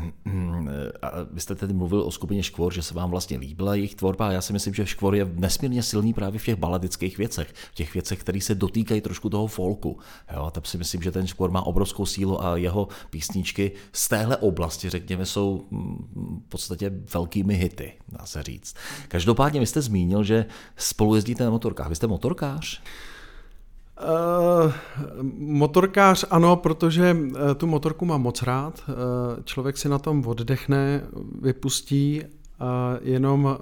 vy 1.31 1.41
jste 1.41 1.55
tedy 1.55 1.73
mluvil 1.73 2.01
o 2.01 2.11
skupině 2.11 2.43
Škvor, 2.43 2.73
že 2.73 2.81
se 2.81 2.93
vám 2.93 3.09
vlastně 3.11 3.37
líbila 3.37 3.75
jejich 3.75 3.95
tvorba 3.95 4.27
a 4.27 4.31
já 4.31 4.41
si 4.41 4.53
myslím, 4.53 4.73
že 4.73 4.85
Škvor 4.85 5.15
je 5.15 5.31
nesmírně 5.33 5.83
silný 5.83 6.13
právě 6.13 6.39
v 6.39 6.45
těch 6.45 6.55
baladických 6.55 7.17
věcech, 7.17 7.53
v 7.71 7.75
těch 7.75 7.93
věcech, 7.93 8.19
které 8.19 8.41
se 8.41 8.55
dotýkají 8.55 9.01
trošku 9.01 9.29
toho 9.29 9.47
folku. 9.47 9.99
Jo, 10.35 10.51
tak 10.51 10.65
si 10.65 10.77
myslím, 10.77 11.01
že 11.01 11.11
ten 11.11 11.27
Škvor 11.27 11.51
má 11.51 11.61
obrovskou 11.61 12.05
sílu 12.05 12.45
a 12.45 12.57
jeho 12.57 12.87
písničky 13.09 13.71
z 13.93 14.07
téhle 14.07 14.37
oblasti, 14.37 14.89
řekněme, 14.89 15.25
jsou 15.25 15.65
mm, 15.71 16.43
v 16.45 16.49
podstatě 16.49 16.91
velkými 17.13 17.55
hity, 17.55 17.93
dá 18.09 18.25
se 18.25 18.43
říct. 18.43 18.75
Každopádně 19.07 19.59
vy 19.59 19.65
jste 19.65 19.81
zmínil, 19.81 20.23
že 20.23 20.45
spolu 20.75 21.15
jezdíte 21.15 21.43
na 21.43 21.49
motorkách. 21.49 21.89
Vy 21.89 21.95
jste 21.95 22.07
motorkář? 22.07 22.81
Uh, 23.98 24.72
motorkář 25.38 26.25
ano, 26.30 26.56
protože 26.56 27.13
uh, 27.13 27.54
tu 27.58 27.68
motorku 27.68 28.06
mám 28.06 28.22
moc 28.22 28.42
rád. 28.42 28.84
Uh, 28.88 29.44
člověk 29.44 29.77
si 29.77 29.89
na 29.89 30.00
tom 30.00 30.27
oddechne, 30.27 31.04
vypustí, 31.42 32.24
jenom 33.01 33.58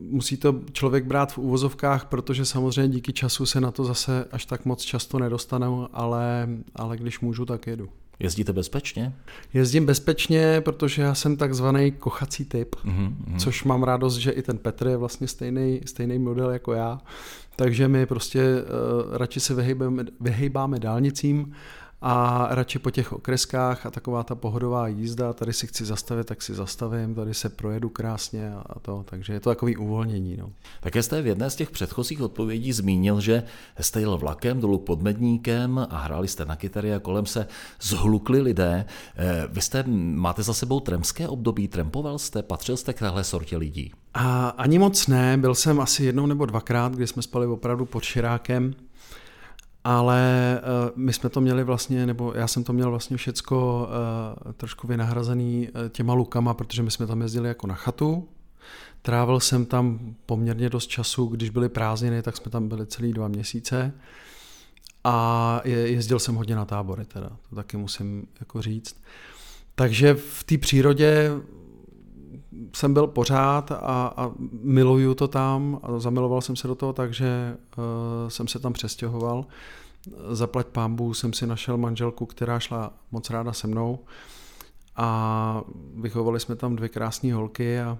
musí 0.00 0.36
to 0.36 0.60
člověk 0.72 1.04
brát 1.04 1.32
v 1.32 1.38
úvozovkách, 1.38 2.04
protože 2.04 2.44
samozřejmě 2.44 2.88
díky 2.88 3.12
času 3.12 3.46
se 3.46 3.60
na 3.60 3.70
to 3.70 3.84
zase 3.84 4.24
až 4.32 4.46
tak 4.46 4.64
moc 4.64 4.82
často 4.82 5.18
nedostanu, 5.18 5.88
ale, 5.92 6.48
ale 6.76 6.96
když 6.96 7.20
můžu, 7.20 7.44
tak 7.44 7.66
jedu. 7.66 7.88
Jezdíte 8.18 8.52
bezpečně? 8.52 9.12
Jezdím 9.54 9.86
bezpečně, 9.86 10.60
protože 10.60 11.02
já 11.02 11.14
jsem 11.14 11.36
takzvaný 11.36 11.92
kochací 11.92 12.44
typ, 12.44 12.76
mm-hmm. 12.76 13.14
což 13.38 13.64
mám 13.64 13.82
radost, 13.82 14.16
že 14.16 14.30
i 14.30 14.42
ten 14.42 14.58
Petr 14.58 14.86
je 14.86 14.96
vlastně 14.96 15.28
stejný, 15.28 15.80
stejný 15.86 16.18
model 16.18 16.50
jako 16.50 16.72
já. 16.72 17.00
Takže 17.56 17.88
my 17.88 18.06
prostě 18.06 18.42
uh, 18.42 19.16
radši 19.16 19.40
se 19.40 19.54
vyhejbáme, 19.54 20.04
vyhejbáme 20.20 20.78
dálnicím 20.78 21.54
a 22.02 22.46
radši 22.50 22.78
po 22.78 22.90
těch 22.90 23.12
okreskách 23.12 23.86
a 23.86 23.90
taková 23.90 24.22
ta 24.22 24.34
pohodová 24.34 24.88
jízda, 24.88 25.32
tady 25.32 25.52
si 25.52 25.66
chci 25.66 25.84
zastavit, 25.84 26.26
tak 26.26 26.42
si 26.42 26.54
zastavím, 26.54 27.14
tady 27.14 27.34
se 27.34 27.48
projedu 27.48 27.88
krásně 27.88 28.52
a 28.66 28.78
to, 28.78 29.04
takže 29.08 29.32
je 29.32 29.40
to 29.40 29.50
takový 29.50 29.76
uvolnění. 29.76 30.36
No. 30.36 30.50
Také 30.80 31.02
jste 31.02 31.22
v 31.22 31.26
jedné 31.26 31.50
z 31.50 31.56
těch 31.56 31.70
předchozích 31.70 32.20
odpovědí 32.20 32.72
zmínil, 32.72 33.20
že 33.20 33.42
jste 33.80 34.00
jel 34.00 34.18
vlakem 34.18 34.60
dolů 34.60 34.78
pod 34.78 35.02
Medníkem 35.02 35.86
a 35.90 35.98
hráli 35.98 36.28
jste 36.28 36.44
na 36.44 36.56
kytary 36.56 36.94
a 36.94 36.98
kolem 36.98 37.26
se 37.26 37.46
zhlukli 37.80 38.40
lidé. 38.40 38.84
Eh, 39.16 39.46
vy 39.50 39.60
jste, 39.60 39.84
máte 40.14 40.42
za 40.42 40.54
sebou 40.54 40.80
tremské 40.80 41.28
období, 41.28 41.68
trempoval 41.68 42.18
jste, 42.18 42.42
patřil 42.42 42.76
jste 42.76 42.92
k 42.92 42.98
téhle 42.98 43.24
sortě 43.24 43.56
lidí? 43.56 43.92
A 44.14 44.48
ani 44.48 44.78
moc 44.78 45.06
ne, 45.06 45.36
byl 45.36 45.54
jsem 45.54 45.80
asi 45.80 46.04
jednou 46.04 46.26
nebo 46.26 46.46
dvakrát, 46.46 46.92
kdy 46.92 47.06
jsme 47.06 47.22
spali 47.22 47.46
opravdu 47.46 47.86
pod 47.86 48.02
Širákem, 48.02 48.74
ale 49.84 50.60
uh, 50.62 50.90
my 50.96 51.12
jsme 51.12 51.28
to 51.28 51.40
měli 51.40 51.64
vlastně, 51.64 52.06
nebo 52.06 52.32
já 52.36 52.46
jsem 52.46 52.64
to 52.64 52.72
měl 52.72 52.90
vlastně 52.90 53.16
všecko 53.16 53.88
uh, 54.46 54.52
trošku 54.52 54.86
vynahrazený 54.86 55.68
uh, 55.68 55.88
těma 55.88 56.14
lukama, 56.14 56.54
protože 56.54 56.82
my 56.82 56.90
jsme 56.90 57.06
tam 57.06 57.22
jezdili 57.22 57.48
jako 57.48 57.66
na 57.66 57.74
chatu. 57.74 58.28
Trávil 59.02 59.40
jsem 59.40 59.66
tam 59.66 60.14
poměrně 60.26 60.70
dost 60.70 60.86
času, 60.86 61.26
když 61.26 61.50
byly 61.50 61.68
prázdniny, 61.68 62.22
tak 62.22 62.36
jsme 62.36 62.50
tam 62.50 62.68
byli 62.68 62.86
celý 62.86 63.12
dva 63.12 63.28
měsíce. 63.28 63.92
A 65.04 65.60
je, 65.64 65.78
jezdil 65.90 66.18
jsem 66.18 66.34
hodně 66.34 66.56
na 66.56 66.64
tábory 66.64 67.04
teda, 67.04 67.30
to 67.50 67.56
taky 67.56 67.76
musím 67.76 68.26
jako 68.40 68.62
říct. 68.62 69.02
Takže 69.74 70.14
v 70.14 70.44
té 70.44 70.58
přírodě 70.58 71.30
jsem 72.74 72.94
byl 72.94 73.06
pořád 73.06 73.72
a, 73.72 74.14
a 74.16 74.30
miluju 74.62 75.14
to 75.14 75.28
tam 75.28 75.80
a 75.82 75.98
zamiloval 75.98 76.40
jsem 76.40 76.56
se 76.56 76.68
do 76.68 76.74
toho, 76.74 76.92
takže 76.92 77.56
uh, 77.78 77.84
jsem 78.28 78.48
se 78.48 78.58
tam 78.58 78.72
přestěhoval. 78.72 79.46
Zaplať 80.30 80.66
pámbu 80.66 81.14
jsem 81.14 81.32
si 81.32 81.46
našel 81.46 81.76
manželku, 81.76 82.26
která 82.26 82.60
šla 82.60 82.92
moc 83.10 83.30
ráda 83.30 83.52
se 83.52 83.66
mnou 83.66 83.98
a 84.96 85.62
vychovali 85.94 86.40
jsme 86.40 86.56
tam 86.56 86.76
dvě 86.76 86.88
krásné 86.88 87.34
holky 87.34 87.80
a 87.80 87.98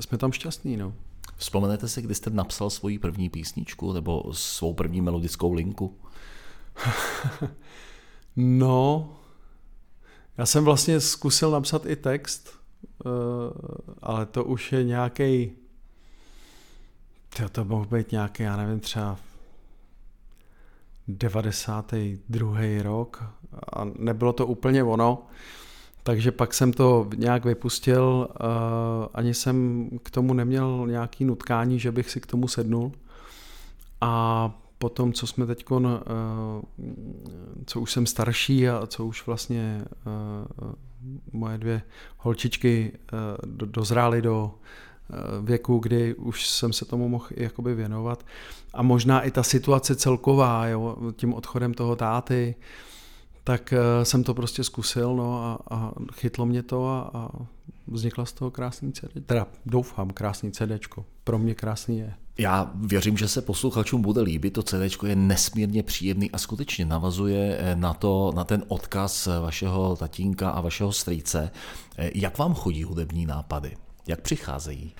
jsme 0.00 0.18
tam 0.18 0.32
šťastní. 0.32 0.76
No. 0.76 0.92
Vzpomenete 1.36 1.88
si, 1.88 2.02
kdy 2.02 2.14
jste 2.14 2.30
napsal 2.30 2.70
svoji 2.70 2.98
první 2.98 3.28
písničku 3.28 3.92
nebo 3.92 4.24
svou 4.32 4.74
první 4.74 5.00
melodickou 5.00 5.52
linku? 5.52 5.96
no, 8.36 9.08
já 10.38 10.46
jsem 10.46 10.64
vlastně 10.64 11.00
zkusil 11.00 11.50
napsat 11.50 11.86
i 11.86 11.96
text, 11.96 12.57
ale 14.02 14.26
to 14.26 14.44
už 14.44 14.72
je 14.72 14.84
nějaký, 14.84 15.52
to 17.52 17.64
mohl 17.64 17.86
být 17.86 18.12
nějaký, 18.12 18.42
já 18.42 18.56
nevím, 18.56 18.80
třeba 18.80 19.16
92. 21.08 22.82
rok 22.82 23.24
a 23.76 23.84
nebylo 23.98 24.32
to 24.32 24.46
úplně 24.46 24.84
ono, 24.84 25.26
takže 26.02 26.32
pak 26.32 26.54
jsem 26.54 26.72
to 26.72 27.10
nějak 27.16 27.44
vypustil, 27.44 28.28
uh, 28.28 28.46
ani 29.14 29.34
jsem 29.34 29.88
k 30.02 30.10
tomu 30.10 30.34
neměl 30.34 30.86
nějaký 30.86 31.24
nutkání, 31.24 31.78
že 31.78 31.92
bych 31.92 32.10
si 32.10 32.20
k 32.20 32.26
tomu 32.26 32.48
sednul 32.48 32.92
a 34.00 34.52
potom, 34.78 35.12
co 35.12 35.26
jsme 35.26 35.46
teď, 35.46 35.70
uh, 35.70 35.86
co 37.66 37.80
už 37.80 37.92
jsem 37.92 38.06
starší 38.06 38.68
a 38.68 38.86
co 38.86 39.04
už 39.04 39.26
vlastně 39.26 39.84
moje 41.32 41.58
dvě 41.58 41.82
holčičky 42.18 42.92
eh, 42.92 43.16
dozrály 43.46 44.22
do 44.22 44.54
eh, 44.54 45.14
věku, 45.42 45.78
kdy 45.78 46.14
už 46.14 46.48
jsem 46.48 46.72
se 46.72 46.84
tomu 46.84 47.08
mohl 47.08 47.26
jakoby 47.30 47.74
věnovat. 47.74 48.26
A 48.74 48.82
možná 48.82 49.22
i 49.22 49.30
ta 49.30 49.42
situace 49.42 49.96
celková, 49.96 50.66
jo, 50.66 50.96
tím 51.16 51.34
odchodem 51.34 51.74
toho 51.74 51.96
táty, 51.96 52.54
tak 53.44 53.72
eh, 53.72 54.04
jsem 54.04 54.24
to 54.24 54.34
prostě 54.34 54.64
zkusil 54.64 55.16
no, 55.16 55.44
a, 55.44 55.58
a 55.70 55.92
chytlo 56.12 56.46
mě 56.46 56.62
to 56.62 56.88
a, 56.88 57.10
a 57.14 57.28
vznikla 57.86 58.24
z 58.24 58.32
toho 58.32 58.50
krásný 58.50 58.92
CD. 58.92 59.26
Teda 59.26 59.46
doufám, 59.66 60.10
krásný 60.10 60.52
CD. 60.52 60.72
Pro 61.24 61.38
mě 61.38 61.54
krásný 61.54 61.98
je. 61.98 62.14
Já 62.40 62.70
věřím, 62.74 63.16
že 63.16 63.28
se 63.28 63.42
posluchačům 63.42 64.02
bude 64.02 64.20
líbit. 64.20 64.50
To 64.50 64.62
CD 64.62 65.02
je 65.06 65.16
nesmírně 65.16 65.82
příjemný 65.82 66.30
a 66.30 66.38
skutečně 66.38 66.84
navazuje 66.84 67.58
eh, 67.58 67.76
na, 67.76 67.94
to, 67.94 68.32
na 68.36 68.44
ten 68.44 68.64
odkaz 68.68 69.28
vašeho 69.42 69.96
tatínka 69.96 70.50
a 70.50 70.60
vašeho 70.60 70.92
strýce. 70.92 71.50
Eh, 71.98 72.10
jak 72.14 72.38
vám 72.38 72.54
chodí 72.54 72.82
hudební 72.82 73.26
nápady? 73.26 73.76
Jak 74.06 74.20
přicházejí? 74.20 74.92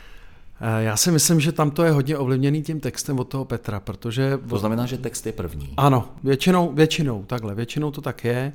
Eh, 0.61 0.83
já 0.83 0.97
si 0.97 1.11
myslím, 1.11 1.41
že 1.41 1.53
tam 1.53 1.71
to 1.71 1.85
je 1.85 1.91
hodně 1.91 2.19
ovlivněný 2.19 2.63
tím 2.63 2.81
textem 2.81 3.19
od 3.19 3.25
toho 3.25 3.45
Petra, 3.45 3.81
protože... 3.81 4.39
To 4.49 4.59
znamená, 4.59 4.87
že 4.87 4.99
text 4.99 5.27
je 5.27 5.33
první. 5.33 5.75
Ano, 5.77 6.09
většinou, 6.25 6.73
většinou, 6.73 7.25
takhle, 7.25 7.55
většinou 7.55 7.91
to 7.91 8.01
tak 8.01 8.25
je. 8.25 8.53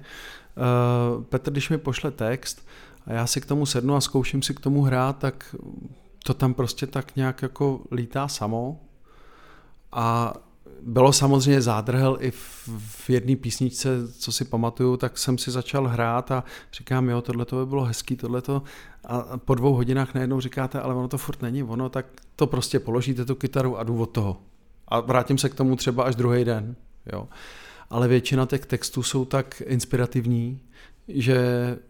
Petr, 1.30 1.52
když 1.52 1.70
mi 1.70 1.78
pošle 1.78 2.12
text 2.12 2.68
a 3.06 3.14
já 3.14 3.28
si 3.28 3.42
k 3.42 3.46
tomu 3.46 3.66
sednu 3.66 3.96
a 3.96 4.02
zkouším 4.02 4.42
si 4.42 4.54
k 4.54 4.60
tomu 4.60 4.82
hrát, 4.82 5.18
tak 5.18 5.56
to 6.24 6.34
tam 6.34 6.54
prostě 6.54 6.88
tak 6.88 7.16
nějak 7.16 7.42
jako 7.42 7.82
lítá 7.92 8.28
samo 8.28 8.82
a 9.92 10.34
bylo 10.82 11.14
samozřejmě 11.14 11.62
zádrhel 11.62 12.18
i 12.20 12.32
v, 12.32 12.70
v 12.78 13.10
jedné 13.10 13.36
písničce, 13.36 13.90
co 14.18 14.32
si 14.32 14.46
pamatuju, 14.46 14.98
tak 14.98 15.18
jsem 15.18 15.38
si 15.38 15.52
začal 15.52 15.88
hrát 15.88 16.32
a 16.32 16.44
říkám, 16.74 17.10
jo, 17.10 17.22
tohle 17.22 17.46
to 17.46 17.56
by 17.56 17.70
bylo 17.70 17.84
hezký, 17.84 18.16
tohle 18.16 18.42
to 18.42 18.64
a 19.06 19.38
po 19.38 19.56
dvou 19.56 19.74
hodinách 19.74 20.14
najednou 20.14 20.40
říkáte, 20.40 20.82
ale 20.82 20.96
ono 20.96 21.08
to 21.08 21.18
furt 21.18 21.42
není 21.42 21.64
ono, 21.64 21.90
tak 21.90 22.06
to 22.36 22.48
prostě 22.48 22.80
položíte 22.80 23.26
tu 23.26 23.36
kytaru 23.36 23.80
a 23.80 23.84
jdu 23.84 24.02
od 24.02 24.06
toho. 24.06 24.42
A 24.88 25.00
vrátím 25.00 25.38
se 25.38 25.50
k 25.50 25.56
tomu 25.56 25.76
třeba 25.76 26.04
až 26.04 26.16
druhý 26.16 26.46
den. 26.46 26.76
Jo. 27.14 27.28
Ale 27.90 28.08
většina 28.08 28.46
těch 28.46 28.66
textů 28.66 29.04
jsou 29.04 29.26
tak 29.26 29.62
inspirativní, 29.66 30.60
že 31.08 31.38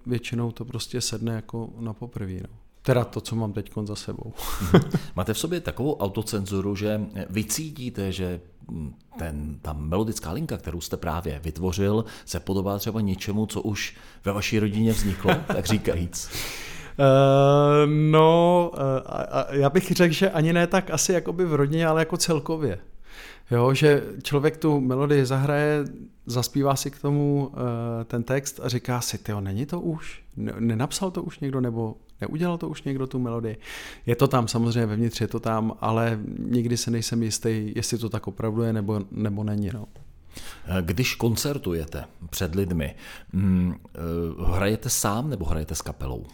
většinou 0.06 0.52
to 0.52 0.66
prostě 0.66 1.02
sedne 1.02 1.34
jako 1.34 1.70
na 1.80 1.94
poprví. 1.94 2.40
No. 2.42 2.63
Teda 2.86 3.04
to, 3.04 3.22
co 3.22 3.36
mám 3.36 3.54
teď 3.54 3.72
za 3.84 3.96
sebou. 3.96 4.34
Máte 5.16 5.34
v 5.34 5.40
sobě 5.40 5.62
takovou 5.62 5.98
autocenzuru, 5.98 6.76
že 6.76 7.02
vycítíte, 7.30 8.12
že 8.12 8.42
ten, 9.18 9.60
ta 9.62 9.74
melodická 9.74 10.32
linka, 10.32 10.58
kterou 10.58 10.82
jste 10.82 10.98
právě 10.98 11.40
vytvořil, 11.44 12.06
se 12.26 12.40
podobá 12.40 12.80
třeba 12.80 13.02
něčemu, 13.02 13.46
co 13.46 13.62
už 13.62 13.96
ve 14.26 14.32
vaší 14.32 14.60
rodině 14.60 14.92
vzniklo, 14.92 15.36
tak 15.48 15.66
říkajíc. 15.66 16.30
Uh, 17.00 17.92
no, 18.12 18.72
uh, 18.74 18.80
a, 19.06 19.46
já 19.50 19.70
bych 19.70 19.92
řekl, 19.92 20.14
že 20.14 20.30
ani 20.30 20.54
ne 20.54 20.68
tak 20.68 20.90
asi 20.90 21.14
jakoby 21.14 21.46
v 21.46 21.56
rodině, 21.56 21.88
ale 21.88 22.02
jako 22.02 22.18
celkově. 22.18 22.80
Jo, 23.52 23.74
že 23.74 24.04
člověk 24.24 24.58
tu 24.58 24.80
melodii 24.80 25.26
zahraje, 25.26 25.86
zaspívá 26.26 26.76
si 26.76 26.92
k 26.92 27.02
tomu 27.02 27.48
uh, 27.48 27.60
ten 28.06 28.24
text 28.24 28.60
a 28.64 28.70
říká 28.70 29.02
si, 29.02 29.18
tyjo, 29.18 29.42
není 29.42 29.66
to 29.66 29.80
už? 29.82 30.24
Nenapsal 30.60 31.12
to 31.12 31.24
už 31.24 31.40
někdo, 31.40 31.62
nebo 31.62 31.96
neudělal 32.28 32.58
to 32.58 32.70
už 32.70 32.84
někdo 32.84 33.08
tu 33.08 33.20
melodii? 33.20 33.58
Je 34.06 34.16
to 34.16 34.28
tam, 34.28 34.48
samozřejmě 34.48 34.86
vevnitř 34.86 35.22
je 35.22 35.28
to 35.28 35.40
tam, 35.40 35.74
ale 35.82 36.20
nikdy 36.40 36.78
se 36.78 36.92
nejsem 36.92 37.24
jistý, 37.24 37.74
jestli 37.76 37.98
to 37.98 38.10
tak 38.10 38.28
opravdu 38.28 38.62
je, 38.62 38.74
nebo, 38.74 39.02
nebo 39.12 39.44
není. 39.44 39.70
No. 39.74 39.86
Když 40.82 41.16
koncertujete 41.16 42.06
před 42.30 42.56
lidmi, 42.56 42.96
hm, 43.34 43.74
hrajete 44.46 44.90
sám 44.90 45.30
nebo 45.30 45.46
hrajete 45.46 45.76
s 45.76 45.82
kapelou? 45.82 46.26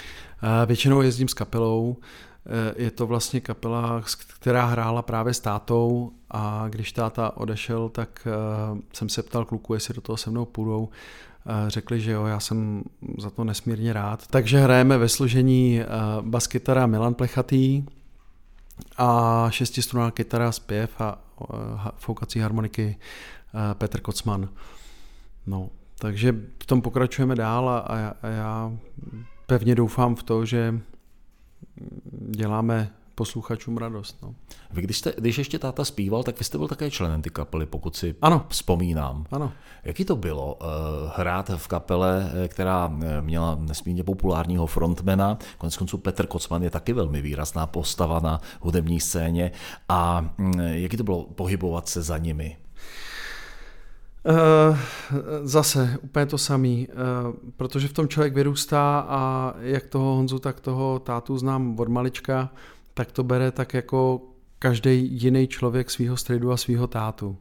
Většinou 0.65 1.01
jezdím 1.01 1.27
s 1.27 1.33
kapelou. 1.33 1.97
Eh, 2.45 2.83
je 2.83 2.91
to 2.91 3.07
vlastně 3.07 3.41
kapela, 3.41 4.03
která 4.39 4.65
hrála 4.65 5.01
právě 5.01 5.33
s 5.33 5.39
tátou 5.39 6.11
a 6.31 6.65
když 6.69 6.91
táta 6.91 7.37
odešel, 7.37 7.89
tak 7.89 8.27
eh, 8.27 8.81
jsem 8.93 9.09
se 9.09 9.23
ptal 9.23 9.45
kluku, 9.45 9.73
jestli 9.73 9.93
do 9.93 10.01
toho 10.01 10.17
se 10.17 10.29
mnou 10.29 10.45
půjdou. 10.45 10.89
Řekli, 11.67 12.01
že 12.01 12.11
jo, 12.11 12.25
já 12.25 12.39
jsem 12.39 12.83
za 13.17 13.29
to 13.29 13.43
nesmírně 13.43 13.93
rád. 13.93 14.27
Takže 14.27 14.59
hrajeme 14.59 14.97
ve 14.97 15.09
složení 15.09 15.81
baskytara 16.21 16.87
Milan 16.87 17.13
Plechatý 17.13 17.85
a 18.97 19.47
šestistruná 19.49 20.11
kytara, 20.11 20.51
zpěv 20.51 21.01
a 21.01 21.21
foukací 21.97 22.39
harmoniky 22.39 22.97
Petr 23.73 23.99
Kocman. 23.99 24.49
No, 25.47 25.69
takže 25.99 26.35
v 26.63 26.65
tom 26.65 26.81
pokračujeme 26.81 27.35
dál 27.35 27.69
a, 27.69 27.77
a 28.21 28.27
já 28.27 28.71
pevně 29.45 29.75
doufám 29.75 30.15
v 30.15 30.23
to, 30.23 30.45
že 30.45 30.79
děláme 32.29 32.91
posluchačům 33.19 33.77
radost. 33.77 34.17
No. 34.21 34.35
Vy 34.71 34.81
když, 34.81 34.97
jste, 34.97 35.13
když 35.17 35.37
ještě 35.37 35.59
táta 35.59 35.85
zpíval, 35.85 36.23
tak 36.23 36.39
vy 36.39 36.45
jste 36.45 36.57
byl 36.57 36.67
také 36.67 36.91
členem 36.91 37.21
ty 37.21 37.29
kapely, 37.29 37.65
pokud 37.65 37.95
si 37.95 38.15
ano. 38.21 38.45
vzpomínám. 38.49 39.25
Ano. 39.31 39.51
Jaký 39.83 40.05
to 40.05 40.15
bylo 40.15 40.55
uh, 40.55 40.67
hrát 41.15 41.51
v 41.55 41.67
kapele, 41.67 42.31
eh, 42.33 42.47
která 42.47 42.91
eh, 43.01 43.21
měla 43.21 43.57
nesmírně 43.59 44.03
populárního 44.03 44.67
frontmana, 44.67 45.37
konec 45.57 45.77
konců 45.77 45.97
Petr 45.97 46.25
Kocman 46.27 46.63
je 46.63 46.69
taky 46.69 46.93
velmi 46.93 47.21
výrazná 47.21 47.67
postava 47.67 48.19
na 48.19 48.41
hudební 48.61 48.99
scéně 48.99 49.51
a 49.89 50.25
um, 50.39 50.51
jaký 50.59 50.97
to 50.97 51.03
bylo 51.03 51.23
pohybovat 51.23 51.89
se 51.89 52.01
za 52.01 52.17
nimi? 52.17 52.57
Zase 55.43 55.97
úplně 56.01 56.25
to 56.25 56.37
samý, 56.37 56.87
protože 57.57 57.87
v 57.87 57.93
tom 57.93 58.07
člověk 58.07 58.33
vyrůstá 58.33 59.05
a 59.09 59.53
jak 59.59 59.85
toho 59.85 60.15
Honzu, 60.15 60.39
tak 60.39 60.59
toho 60.59 60.99
tátu 60.99 61.37
znám 61.37 61.79
od 61.79 61.87
malička, 61.87 62.49
tak 62.93 63.11
to 63.11 63.23
bere 63.23 63.51
tak 63.51 63.73
jako 63.73 64.21
každý 64.59 65.21
jiný 65.21 65.47
člověk 65.47 65.91
svého 65.91 66.17
středu 66.17 66.51
a 66.51 66.57
svého 66.57 66.87
tátu. 66.87 67.27
Uh, 67.29 67.35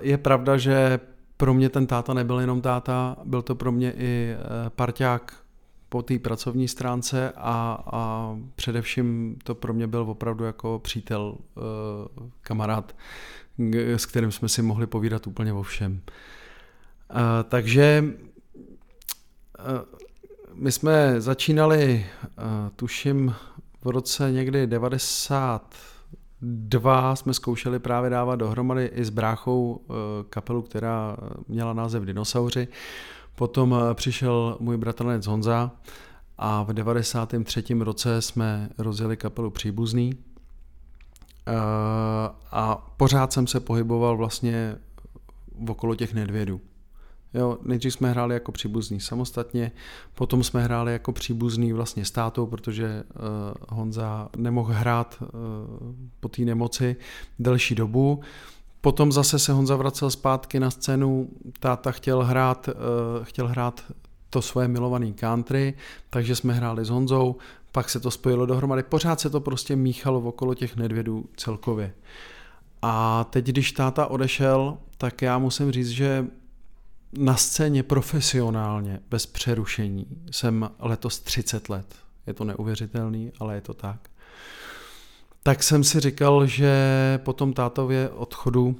je 0.00 0.18
pravda, 0.18 0.56
že 0.56 1.00
pro 1.36 1.54
mě 1.54 1.68
ten 1.68 1.86
táta 1.86 2.14
nebyl 2.14 2.40
jenom 2.40 2.60
táta, 2.60 3.16
byl 3.24 3.42
to 3.42 3.54
pro 3.54 3.72
mě 3.72 3.92
i 3.96 4.36
parťák 4.68 5.36
po 5.88 6.02
té 6.02 6.18
pracovní 6.18 6.68
stránce 6.68 7.32
a, 7.36 7.78
a 7.86 8.34
především 8.56 9.36
to 9.44 9.54
pro 9.54 9.74
mě 9.74 9.86
byl 9.86 10.00
opravdu 10.00 10.44
jako 10.44 10.80
přítel, 10.84 11.36
kamarád 12.40 12.96
s 13.74 14.06
kterým 14.06 14.32
jsme 14.32 14.48
si 14.48 14.62
mohli 14.62 14.86
povídat 14.86 15.26
úplně 15.26 15.52
o 15.52 15.62
všem. 15.62 16.00
Takže 17.48 18.04
my 20.54 20.72
jsme 20.72 21.20
začínali, 21.20 22.06
tuším, 22.76 23.34
v 23.84 23.88
roce 23.88 24.32
někdy 24.32 24.66
92 24.66 27.16
jsme 27.16 27.34
zkoušeli 27.34 27.78
právě 27.78 28.10
dávat 28.10 28.36
dohromady 28.36 28.90
i 28.94 29.04
s 29.04 29.10
bráchou 29.10 29.80
kapelu, 30.30 30.62
která 30.62 31.16
měla 31.48 31.72
název 31.72 32.02
Dinosauři. 32.02 32.68
Potom 33.34 33.76
přišel 33.94 34.56
můj 34.60 34.76
bratranec 34.76 35.26
Honza 35.26 35.70
a 36.38 36.62
v 36.62 36.72
93. 36.72 37.64
roce 37.78 38.22
jsme 38.22 38.68
rozjeli 38.78 39.16
kapelu 39.16 39.50
Příbuzný, 39.50 40.18
Eh, 41.46 42.30
a 42.52 42.76
pořád 42.96 43.32
jsem 43.32 43.46
se 43.46 43.60
pohyboval 43.60 44.16
vlastně 44.16 44.76
okolo 45.68 45.94
těch 45.94 46.14
nedvědů. 46.14 46.60
Jo, 47.34 47.58
nejdřív 47.62 47.92
jsme 47.92 48.10
hráli 48.10 48.34
jako 48.34 48.52
příbuzní 48.52 49.00
samostatně, 49.00 49.72
potom 50.14 50.44
jsme 50.44 50.62
hráli 50.62 50.92
jako 50.92 51.12
příbuzný 51.12 51.72
vlastně 51.72 52.04
státou, 52.04 52.46
protože 52.46 53.02
uh, 53.14 53.78
Honza 53.78 54.28
nemohl 54.36 54.72
hrát 54.72 55.22
uh, 55.22 55.28
po 56.20 56.28
té 56.28 56.42
nemoci 56.42 56.96
delší 57.38 57.74
dobu. 57.74 58.20
Potom 58.80 59.12
zase 59.12 59.38
se 59.38 59.52
Honza 59.52 59.76
vracel 59.76 60.10
zpátky 60.10 60.60
na 60.60 60.70
scénu, 60.70 61.28
táta 61.60 61.92
chtěl 61.92 62.22
hrát, 62.22 62.68
uh, 62.68 63.24
chtěl 63.24 63.48
hrát 63.48 63.84
to 64.30 64.42
svoje 64.42 64.68
milované 64.68 65.12
country, 65.12 65.74
takže 66.10 66.36
jsme 66.36 66.54
hráli 66.54 66.84
s 66.84 66.88
Honzou, 66.88 67.36
pak 67.72 67.90
se 67.90 68.00
to 68.00 68.10
spojilo 68.10 68.46
dohromady, 68.46 68.82
pořád 68.82 69.20
se 69.20 69.30
to 69.30 69.40
prostě 69.40 69.76
míchalo 69.76 70.20
okolo 70.20 70.54
těch 70.54 70.76
nedvědů 70.76 71.24
celkově. 71.36 71.94
A 72.82 73.24
teď, 73.30 73.46
když 73.46 73.72
táta 73.72 74.06
odešel, 74.06 74.78
tak 74.98 75.22
já 75.22 75.38
musím 75.38 75.72
říct, 75.72 75.88
že 75.88 76.26
na 77.12 77.36
scéně 77.36 77.82
profesionálně, 77.82 79.00
bez 79.10 79.26
přerušení, 79.26 80.06
jsem 80.30 80.70
letos 80.78 81.20
30 81.20 81.68
let. 81.68 81.94
Je 82.26 82.34
to 82.34 82.44
neuvěřitelný, 82.44 83.32
ale 83.38 83.54
je 83.54 83.60
to 83.60 83.74
tak. 83.74 84.08
Tak 85.42 85.62
jsem 85.62 85.84
si 85.84 86.00
říkal, 86.00 86.46
že 86.46 86.74
po 87.24 87.32
tom 87.32 87.52
tátově 87.52 88.08
odchodu 88.08 88.76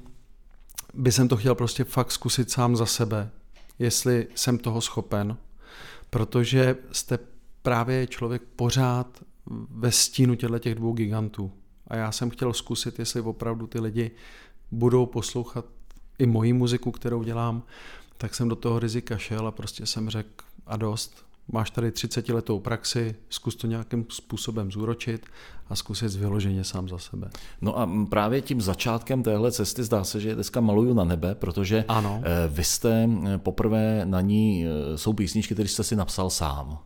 by 0.94 1.12
jsem 1.12 1.28
to 1.28 1.36
chtěl 1.36 1.54
prostě 1.54 1.84
fakt 1.84 2.12
zkusit 2.12 2.50
sám 2.50 2.76
za 2.76 2.86
sebe, 2.86 3.30
jestli 3.78 4.26
jsem 4.34 4.58
toho 4.58 4.80
schopen, 4.80 5.36
protože 6.10 6.76
jste 6.92 7.18
právě 7.62 8.06
člověk 8.06 8.42
pořád 8.56 9.22
ve 9.70 9.92
stínu 9.92 10.34
těchto 10.34 10.58
těch 10.58 10.74
dvou 10.74 10.92
gigantů. 10.92 11.52
A 11.86 11.96
já 11.96 12.12
jsem 12.12 12.30
chtěl 12.30 12.52
zkusit, 12.52 12.98
jestli 12.98 13.20
opravdu 13.20 13.66
ty 13.66 13.80
lidi 13.80 14.10
budou 14.70 15.06
poslouchat 15.06 15.64
i 16.18 16.26
moji 16.26 16.52
muziku, 16.52 16.90
kterou 16.90 17.22
dělám, 17.22 17.62
tak 18.22 18.34
jsem 18.34 18.48
do 18.48 18.56
toho 18.56 18.78
rizika 18.78 19.18
šel 19.18 19.46
a 19.46 19.50
prostě 19.50 19.86
jsem 19.86 20.10
řekl 20.10 20.44
a 20.66 20.76
dost, 20.76 21.24
máš 21.52 21.70
tady 21.70 21.92
30 21.92 22.28
letou 22.28 22.60
praxi, 22.60 23.14
zkus 23.28 23.56
to 23.56 23.66
nějakým 23.66 24.06
způsobem 24.08 24.72
zúročit 24.72 25.26
a 25.68 25.76
zkusit 25.76 26.14
vyloženě 26.14 26.64
sám 26.64 26.88
za 26.88 26.98
sebe. 26.98 27.30
No 27.60 27.78
a 27.78 27.90
právě 28.10 28.42
tím 28.42 28.60
začátkem 28.60 29.22
téhle 29.22 29.52
cesty 29.52 29.82
zdá 29.82 30.04
se, 30.04 30.20
že 30.20 30.34
dneska 30.34 30.60
maluju 30.60 30.94
na 30.94 31.04
nebe, 31.04 31.34
protože 31.34 31.84
ano. 31.88 32.22
Eh, 32.24 32.48
vy 32.48 32.64
jste 32.64 33.08
eh, 33.34 33.38
poprvé 33.38 34.00
na 34.04 34.20
ní, 34.20 34.66
eh, 34.66 34.98
jsou 34.98 35.12
písničky, 35.12 35.54
které 35.54 35.68
jste 35.68 35.84
si 35.84 35.96
napsal 35.96 36.30
sám. 36.30 36.78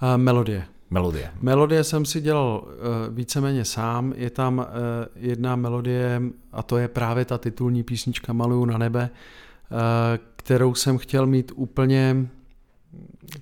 A 0.00 0.16
melodie. 0.16 0.66
Melodie. 0.90 1.30
Melodie 1.40 1.84
jsem 1.84 2.04
si 2.04 2.20
dělal 2.20 2.68
víceméně 3.10 3.64
sám. 3.64 4.12
Je 4.16 4.30
tam 4.30 4.66
jedna 5.16 5.56
melodie 5.56 6.22
a 6.52 6.62
to 6.62 6.78
je 6.78 6.88
právě 6.88 7.24
ta 7.24 7.38
titulní 7.38 7.82
písnička 7.82 8.32
Maluju 8.32 8.64
na 8.64 8.78
nebe, 8.78 9.10
kterou 10.46 10.74
jsem 10.74 10.98
chtěl 10.98 11.26
mít 11.26 11.52
úplně 11.54 12.28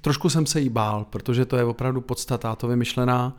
trošku 0.00 0.30
jsem 0.30 0.46
se 0.46 0.60
jí 0.60 0.68
bál, 0.68 1.04
protože 1.04 1.44
to 1.44 1.56
je 1.56 1.64
opravdu 1.64 2.00
podstata 2.00 2.56
to 2.56 2.68
vymyšlená. 2.68 3.36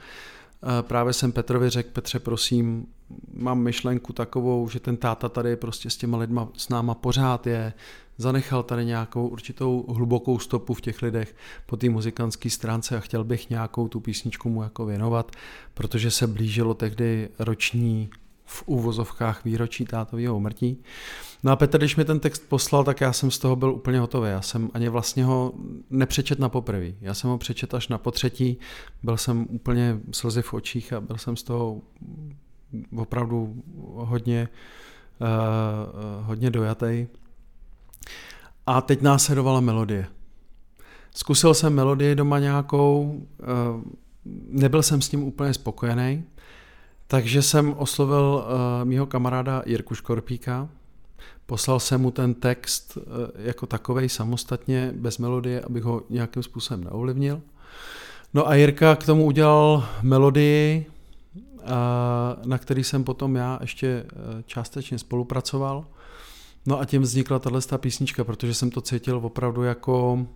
Eh, 0.63 0.84
právě 0.84 1.13
jsem 1.13 1.32
Petrovi 1.32 1.69
řekl, 1.69 1.89
Petře, 1.93 2.19
prosím, 2.19 2.86
mám 3.34 3.60
myšlenku 3.60 4.13
takovou, 4.13 4.69
že 4.69 4.80
ten 4.80 4.97
táta 4.97 5.30
tady 5.30 5.56
prostě 5.56 5.89
s 5.89 5.97
těma 5.97 6.17
lidma 6.17 6.47
s 6.58 6.69
náma 6.69 6.93
pořád 6.93 7.47
je, 7.47 7.73
zanechal 8.17 8.63
tady 8.63 8.86
nějakou 8.86 9.28
určitou 9.28 9.86
hlubokou 9.89 10.39
stopu 10.39 10.73
v 10.73 10.82
těch 10.82 11.01
lidech 11.01 11.36
po 11.65 11.78
té 11.78 11.89
muzikantské 11.89 12.49
stránce 12.49 12.97
a 12.97 12.99
chtěl 12.99 13.23
bych 13.23 13.49
nějakou 13.49 13.88
tu 13.88 13.99
písničku 13.99 14.49
mu 14.49 14.63
jako 14.63 14.86
věnovat, 14.86 15.32
protože 15.73 16.12
se 16.12 16.28
blížilo 16.28 16.73
tehdy 16.73 17.30
roční 17.39 18.10
v 18.45 18.63
úvozovkách 18.65 19.45
výročí 19.45 19.86
tátového 19.86 20.36
umrtí. 20.36 20.84
No 21.43 21.51
a 21.51 21.55
Petr, 21.55 21.77
když 21.77 21.95
mi 21.95 22.05
ten 22.05 22.19
text 22.19 22.43
poslal, 22.49 22.84
tak 22.84 23.01
já 23.01 23.13
jsem 23.13 23.31
z 23.31 23.39
toho 23.39 23.55
byl 23.55 23.73
úplně 23.73 23.99
hotový. 23.99 24.29
Já 24.29 24.41
jsem 24.41 24.69
ani 24.73 24.89
vlastně 24.89 25.25
ho 25.25 25.53
nepřečet 25.89 26.39
na 26.39 26.49
poprvé. 26.49 26.91
Já 27.01 27.13
jsem 27.13 27.29
ho 27.29 27.38
přečet 27.38 27.73
až 27.73 27.88
na 27.88 27.97
potřetí. 27.97 28.58
Byl 29.03 29.17
jsem 29.17 29.47
úplně 29.49 29.99
slzy 30.12 30.41
v 30.41 30.53
očích 30.53 30.93
a 30.93 31.01
byl 31.01 31.17
jsem 31.17 31.36
z 31.36 31.43
toho 31.43 31.81
opravdu 32.95 33.63
hodně, 33.93 34.49
uh, 35.21 35.27
hodně 36.25 36.49
dojatý. 36.49 37.08
A 38.65 38.81
teď 38.81 39.01
následovala 39.01 39.60
melodie. 39.60 40.08
Zkusil 41.15 41.53
jsem 41.53 41.73
melodii 41.73 42.15
doma 42.15 42.39
nějakou, 42.39 43.21
uh, 43.75 43.81
nebyl 44.49 44.84
jsem 44.84 45.01
s 45.01 45.10
tím 45.10 45.23
úplně 45.23 45.53
spokojený, 45.53 46.23
takže 47.08 47.41
jsem 47.41 47.74
oslovil 47.78 48.46
uh, 48.46 48.88
mýho 48.88 49.06
kamaráda 49.06 49.63
Jirku 49.65 49.96
Škorpíka, 49.96 50.70
poslal 51.46 51.80
jsem 51.80 52.02
mu 52.02 52.12
ten 52.12 52.34
text 52.34 52.98
uh, 52.98 53.04
jako 53.36 53.65
takovej 53.65 54.10
samostatně, 54.10 54.94
bez 54.96 55.18
melodie, 55.18 55.62
abych 55.62 55.84
ho 55.84 56.02
nějakým 56.10 56.44
způsobem 56.44 56.84
neovlivnil. 56.84 57.41
No 58.34 58.48
a 58.48 58.56
Jirka 58.56 58.96
k 58.96 59.06
tomu 59.06 59.26
udělal 59.26 59.88
melodii, 60.02 60.86
uh, 61.36 61.62
na 62.46 62.58
který 62.58 62.84
jsem 62.84 63.04
potom 63.04 63.36
já 63.36 63.58
ještě 63.62 64.06
částečně 64.46 65.00
spolupracoval. 65.00 65.86
No 66.65 66.80
a 66.80 66.86
tím 66.86 67.02
vznikla 67.02 67.39
tahle 67.39 67.62
písnička, 67.78 68.24
protože 68.24 68.54
jsem 68.54 68.70
to 68.70 68.82
cítil 68.82 69.18
opravdu 69.24 69.63
jako 69.63 70.28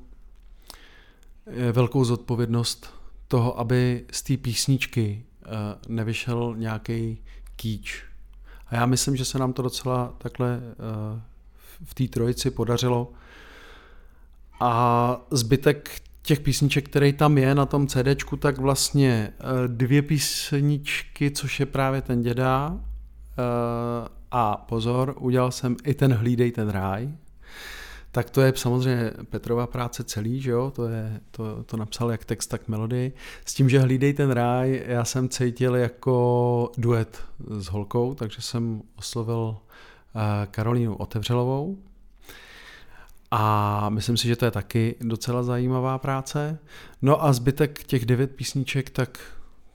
velkou 1.72 2.04
zodpovědnost 2.04 2.94
toho, 3.28 3.60
aby 3.60 4.06
z 4.12 4.22
té 4.22 4.38
písničky 4.38 5.26
nevyšel 5.88 6.56
nějaký 6.58 7.18
kýč. 7.56 8.04
A 8.68 8.76
já 8.76 8.86
myslím, 8.86 9.16
že 9.16 9.26
se 9.26 9.40
nám 9.40 9.54
to 9.54 9.62
docela 9.62 10.14
takhle 10.18 10.60
eh, 10.62 11.22
v 11.84 11.94
té 11.94 12.08
trojici 12.08 12.52
podařilo. 12.52 13.12
A 14.60 15.22
zbytek 15.32 16.02
těch 16.22 16.40
písniček, 16.40 16.90
který 16.90 17.14
tam 17.14 17.38
je 17.38 17.56
na 17.56 17.66
tom 17.66 17.88
CDčku, 17.88 18.38
tak 18.38 18.58
vlastně 18.58 19.34
eh, 19.40 19.68
dvě 19.68 20.02
písničky, 20.02 21.32
což 21.32 21.60
je 21.60 21.66
právě 21.66 22.02
ten 22.02 22.22
děda. 22.22 22.80
A 24.32 24.58
pozor, 24.58 25.16
udělal 25.20 25.52
jsem 25.52 25.76
i 25.84 25.94
ten 25.94 26.14
Hlídej 26.14 26.52
ten 26.52 26.70
ráj, 26.70 27.10
tak 28.12 28.30
to 28.30 28.42
je 28.42 28.54
samozřejmě 28.56 29.12
Petrova 29.30 29.68
práce 29.68 30.04
celý, 30.04 30.42
že 30.42 30.52
jo? 30.52 30.72
To, 30.76 30.88
je, 30.88 31.22
to, 31.32 31.64
to 31.64 31.78
napsal 31.78 32.12
jak 32.12 32.26
text, 32.26 32.48
tak 32.48 32.68
melodii. 32.68 33.14
S 33.46 33.54
tím, 33.54 33.70
že 33.70 33.80
Hlídej 33.80 34.14
ten 34.14 34.32
ráj, 34.32 34.84
já 34.88 35.06
jsem 35.06 35.30
cítil 35.30 35.76
jako 35.76 36.72
duet 36.78 37.24
s 37.50 37.68
holkou, 37.68 38.16
takže 38.16 38.42
jsem 38.42 38.82
oslovil 38.96 39.58
eh, 40.16 40.48
Karolínu 40.52 40.96
Otevřelovou. 40.96 41.78
A 43.32 43.90
myslím 43.90 44.18
si, 44.18 44.28
že 44.28 44.36
to 44.36 44.46
je 44.46 44.52
taky 44.52 44.96
docela 45.02 45.44
zajímavá 45.44 45.98
práce. 45.98 46.60
No 47.02 47.24
a 47.24 47.34
zbytek 47.34 47.84
těch 47.84 48.06
devět 48.06 48.36
písniček, 48.36 48.90
tak 48.90 49.20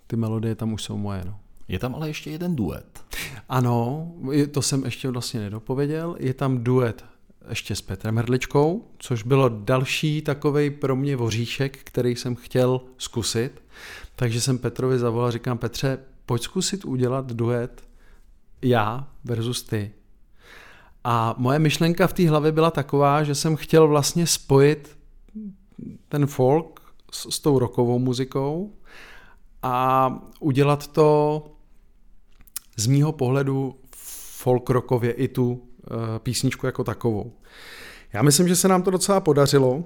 ty 0.06 0.16
melodie 0.16 0.54
tam 0.54 0.72
už 0.72 0.82
jsou 0.82 0.96
moje. 0.96 1.22
No. 1.24 1.38
Je 1.68 1.78
tam 1.78 1.94
ale 1.94 2.08
ještě 2.08 2.30
jeden 2.30 2.56
duet. 2.56 3.04
Ano, 3.48 4.08
to 4.50 4.62
jsem 4.62 4.84
ještě 4.84 5.10
vlastně 5.10 5.40
nedopověděl. 5.40 6.16
Je 6.18 6.34
tam 6.34 6.64
duet 6.64 7.04
ještě 7.48 7.74
s 7.74 7.82
Petrem 7.82 8.16
Hrdličkou, 8.16 8.90
což 8.98 9.22
bylo 9.22 9.48
další 9.48 10.22
takový 10.22 10.70
pro 10.70 10.96
mě 10.96 11.16
voříšek, 11.16 11.78
který 11.84 12.16
jsem 12.16 12.34
chtěl 12.34 12.80
zkusit. 12.98 13.62
Takže 14.16 14.40
jsem 14.40 14.58
Petrovi 14.58 14.98
zavolal, 14.98 15.30
říkám, 15.30 15.58
Petře, 15.58 15.98
pojď 16.26 16.42
zkusit 16.42 16.84
udělat 16.84 17.32
duet 17.32 17.88
já 18.62 19.08
versus 19.24 19.62
ty. 19.62 19.92
A 21.04 21.34
moje 21.38 21.58
myšlenka 21.58 22.06
v 22.06 22.12
té 22.12 22.28
hlavě 22.28 22.52
byla 22.52 22.70
taková, 22.70 23.24
že 23.24 23.34
jsem 23.34 23.56
chtěl 23.56 23.88
vlastně 23.88 24.26
spojit 24.26 24.98
ten 26.08 26.26
folk 26.26 26.80
s, 27.12 27.34
s 27.34 27.40
tou 27.40 27.58
rokovou 27.58 27.98
muzikou 27.98 28.72
a 29.62 30.08
udělat 30.40 30.86
to 30.86 31.42
z 32.76 32.86
mýho 32.86 33.12
pohledu 33.12 33.78
folk 34.36 34.70
rockově 34.70 35.12
i 35.12 35.28
tu 35.28 35.68
písničku 36.18 36.66
jako 36.66 36.84
takovou. 36.84 37.32
Já 38.12 38.22
myslím, 38.22 38.48
že 38.48 38.56
se 38.56 38.68
nám 38.68 38.82
to 38.82 38.90
docela 38.90 39.20
podařilo. 39.20 39.84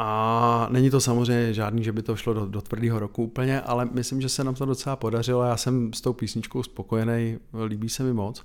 A 0.00 0.68
není 0.70 0.90
to 0.90 1.00
samozřejmě 1.00 1.54
žádný, 1.54 1.84
že 1.84 1.92
by 1.92 2.02
to 2.02 2.16
šlo 2.16 2.34
do, 2.34 2.46
do 2.46 2.60
tvrdého 2.60 2.98
roku 2.98 3.22
úplně, 3.22 3.60
ale 3.60 3.88
myslím, 3.92 4.20
že 4.20 4.28
se 4.28 4.44
nám 4.44 4.54
to 4.54 4.64
docela 4.64 4.96
podařilo. 4.96 5.42
Já 5.42 5.56
jsem 5.56 5.92
s 5.92 6.00
tou 6.00 6.12
písničkou 6.12 6.62
spokojený, 6.62 7.38
líbí 7.64 7.88
se 7.88 8.02
mi 8.02 8.12
moc. 8.12 8.44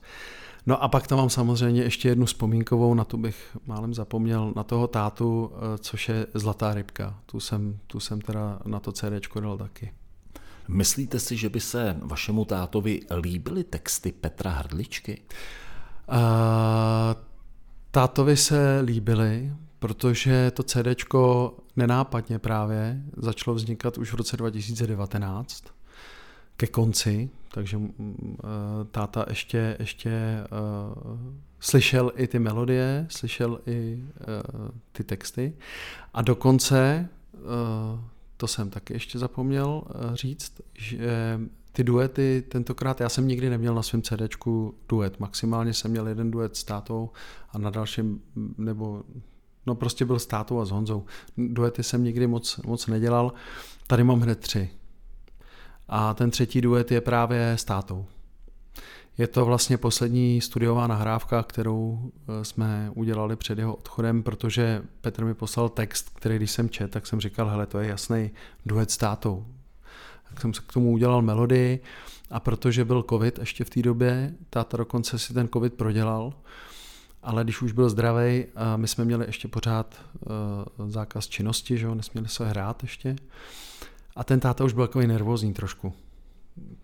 No 0.65 0.83
a 0.83 0.87
pak 0.87 1.07
tam 1.07 1.17
mám 1.17 1.29
samozřejmě 1.29 1.83
ještě 1.83 2.09
jednu 2.09 2.25
vzpomínkovou, 2.25 2.93
na 2.93 3.03
tu 3.03 3.17
bych 3.17 3.57
málem 3.65 3.93
zapomněl, 3.93 4.53
na 4.55 4.63
toho 4.63 4.87
tátu, 4.87 5.51
eh, 5.53 5.77
což 5.77 6.09
je 6.09 6.27
Zlatá 6.33 6.73
rybka. 6.73 7.19
Tu 7.25 7.39
jsem, 7.39 7.79
tu 7.87 7.99
jsem 7.99 8.21
teda 8.21 8.59
na 8.65 8.79
to 8.79 8.91
CD 8.91 9.39
dal 9.39 9.57
taky. 9.57 9.93
Myslíte 10.67 11.19
si, 11.19 11.37
že 11.37 11.49
by 11.49 11.59
se 11.59 11.97
vašemu 12.01 12.45
tátovi 12.45 13.01
líbily 13.21 13.63
texty 13.63 14.11
Petra 14.11 14.51
Hrdličky? 14.51 15.21
Uh, 15.21 15.27
tátovi 17.91 18.37
se 18.37 18.79
líbily, 18.79 19.53
protože 19.79 20.51
to 20.51 20.63
CD 20.63 20.87
nenápadně 21.75 22.39
právě 22.39 23.01
začalo 23.17 23.55
vznikat 23.55 23.97
už 23.97 24.11
v 24.11 24.15
roce 24.15 24.37
2019 24.37 25.63
ke 26.57 26.67
konci, 26.67 27.29
takže 27.51 27.77
uh, 27.77 27.83
táta 28.91 29.25
ještě, 29.29 29.77
ještě 29.79 30.43
uh, 30.51 31.17
slyšel 31.59 32.11
i 32.15 32.27
ty 32.27 32.39
melodie, 32.39 33.05
slyšel 33.09 33.59
i 33.65 34.03
uh, 34.03 34.69
ty 34.91 35.03
texty. 35.03 35.53
A 36.13 36.21
dokonce, 36.21 37.09
uh, 37.33 37.99
to 38.37 38.47
jsem 38.47 38.69
taky 38.69 38.93
ještě 38.93 39.19
zapomněl 39.19 39.83
uh, 39.85 40.13
říct, 40.13 40.61
že 40.73 41.39
ty 41.73 41.83
duety 41.83 42.43
tentokrát, 42.49 43.01
já 43.01 43.09
jsem 43.09 43.27
nikdy 43.27 43.49
neměl 43.49 43.75
na 43.75 43.83
svém 43.83 44.01
CDčku 44.01 44.75
duet, 44.89 45.19
maximálně 45.19 45.73
jsem 45.73 45.91
měl 45.91 46.07
jeden 46.07 46.31
duet 46.31 46.55
s 46.55 46.63
tátou 46.63 47.09
a 47.49 47.57
na 47.57 47.69
dalším, 47.69 48.21
nebo 48.57 49.03
no 49.65 49.75
prostě 49.75 50.05
byl 50.05 50.19
s 50.19 50.25
tátou 50.25 50.59
a 50.59 50.65
s 50.65 50.71
Honzou. 50.71 51.05
Duety 51.37 51.83
jsem 51.83 52.03
nikdy 52.03 52.27
moc, 52.27 52.57
moc 52.65 52.87
nedělal, 52.87 53.33
tady 53.87 54.03
mám 54.03 54.19
hned 54.19 54.39
tři. 54.39 54.69
A 55.87 56.13
ten 56.13 56.31
třetí 56.31 56.61
duet 56.61 56.91
je 56.91 57.01
právě 57.01 57.51
s 57.51 57.63
tátou. 57.63 58.05
Je 59.17 59.27
to 59.27 59.45
vlastně 59.45 59.77
poslední 59.77 60.41
studiová 60.41 60.87
nahrávka, 60.87 61.43
kterou 61.43 61.99
eh, 62.03 62.45
jsme 62.45 62.91
udělali 62.93 63.35
před 63.35 63.57
jeho 63.57 63.75
odchodem, 63.75 64.23
protože 64.23 64.83
Petr 65.01 65.25
mi 65.25 65.33
poslal 65.33 65.69
text, 65.69 66.09
který 66.15 66.35
když 66.35 66.51
jsem 66.51 66.69
čet, 66.69 66.91
tak 66.91 67.07
jsem 67.07 67.19
říkal, 67.19 67.49
hele, 67.49 67.65
to 67.65 67.79
je 67.79 67.89
jasný 67.89 68.31
duet 68.65 68.91
s 68.91 68.97
tátou 68.97 69.45
tak 70.29 70.41
jsem 70.41 70.53
se 70.53 70.61
k 70.67 70.73
tomu 70.73 70.91
udělal 70.91 71.21
melodii 71.21 71.79
a 72.31 72.39
protože 72.39 72.85
byl 72.85 73.05
covid 73.09 73.39
ještě 73.39 73.63
v 73.63 73.69
té 73.69 73.81
době, 73.81 74.33
táta 74.49 74.77
dokonce 74.77 75.19
si 75.19 75.33
ten 75.33 75.49
covid 75.53 75.73
prodělal, 75.73 76.33
ale 77.23 77.43
když 77.43 77.61
už 77.61 77.71
byl 77.71 77.89
zdravý, 77.89 78.45
my 78.75 78.87
jsme 78.87 79.05
měli 79.05 79.25
ještě 79.25 79.47
pořád 79.47 80.01
uh, 80.79 80.89
zákaz 80.89 81.27
činnosti, 81.27 81.77
že 81.77 81.85
jo, 81.85 81.95
nesměli 81.95 82.27
se 82.27 82.49
hrát 82.49 82.83
ještě. 82.83 83.15
A 84.15 84.23
ten 84.23 84.39
táta 84.39 84.63
už 84.63 84.73
byl 84.73 84.87
takový 84.87 85.07
nervózní 85.07 85.53
trošku. 85.53 85.93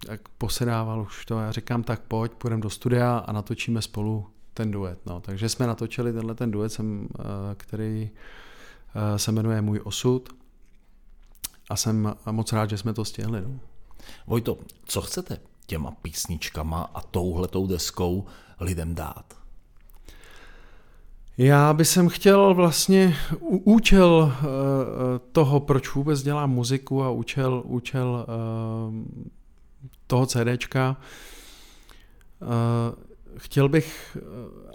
Jak 0.09 0.29
posedával 0.29 1.01
už 1.01 1.25
to, 1.25 1.39
já 1.39 1.51
říkám, 1.51 1.83
tak 1.83 2.01
pojď, 2.01 2.31
půjdeme 2.31 2.61
do 2.61 2.69
studia 2.69 3.17
a 3.17 3.31
natočíme 3.31 3.81
spolu 3.81 4.27
ten 4.53 4.71
duet. 4.71 5.05
No. 5.05 5.21
Takže 5.21 5.49
jsme 5.49 5.67
natočili 5.67 6.13
tenhle 6.13 6.35
ten 6.35 6.51
duet, 6.51 6.71
jsem, 6.71 7.01
uh, 7.01 7.25
který 7.57 8.09
uh, 8.95 9.17
se 9.17 9.31
jmenuje 9.31 9.61
Můj 9.61 9.81
osud 9.83 10.29
a 11.69 11.75
jsem 11.75 12.15
moc 12.31 12.53
rád, 12.53 12.69
že 12.69 12.77
jsme 12.77 12.93
to 12.93 13.05
stihli. 13.05 13.41
No. 13.41 13.59
Vojto, 14.27 14.57
co 14.85 15.01
chcete 15.01 15.37
těma 15.65 15.91
písničkama 15.91 16.89
a 16.93 17.01
touhletou 17.01 17.67
deskou 17.67 18.25
lidem 18.59 18.95
dát? 18.95 19.39
Já 21.37 21.73
bych 21.73 21.97
chtěl 22.07 22.53
vlastně 22.53 23.15
účel 23.63 24.33
eh, 24.33 24.43
toho, 25.31 25.59
proč 25.59 25.95
vůbec 25.95 26.23
dělám 26.23 26.51
muziku 26.51 27.03
a 27.03 27.09
účel, 27.09 27.63
účel 27.65 28.25
eh, 28.27 28.33
toho 30.07 30.25
CDčka, 30.25 30.97
eh, 32.41 32.45
chtěl 33.37 33.69
bych, 33.69 34.17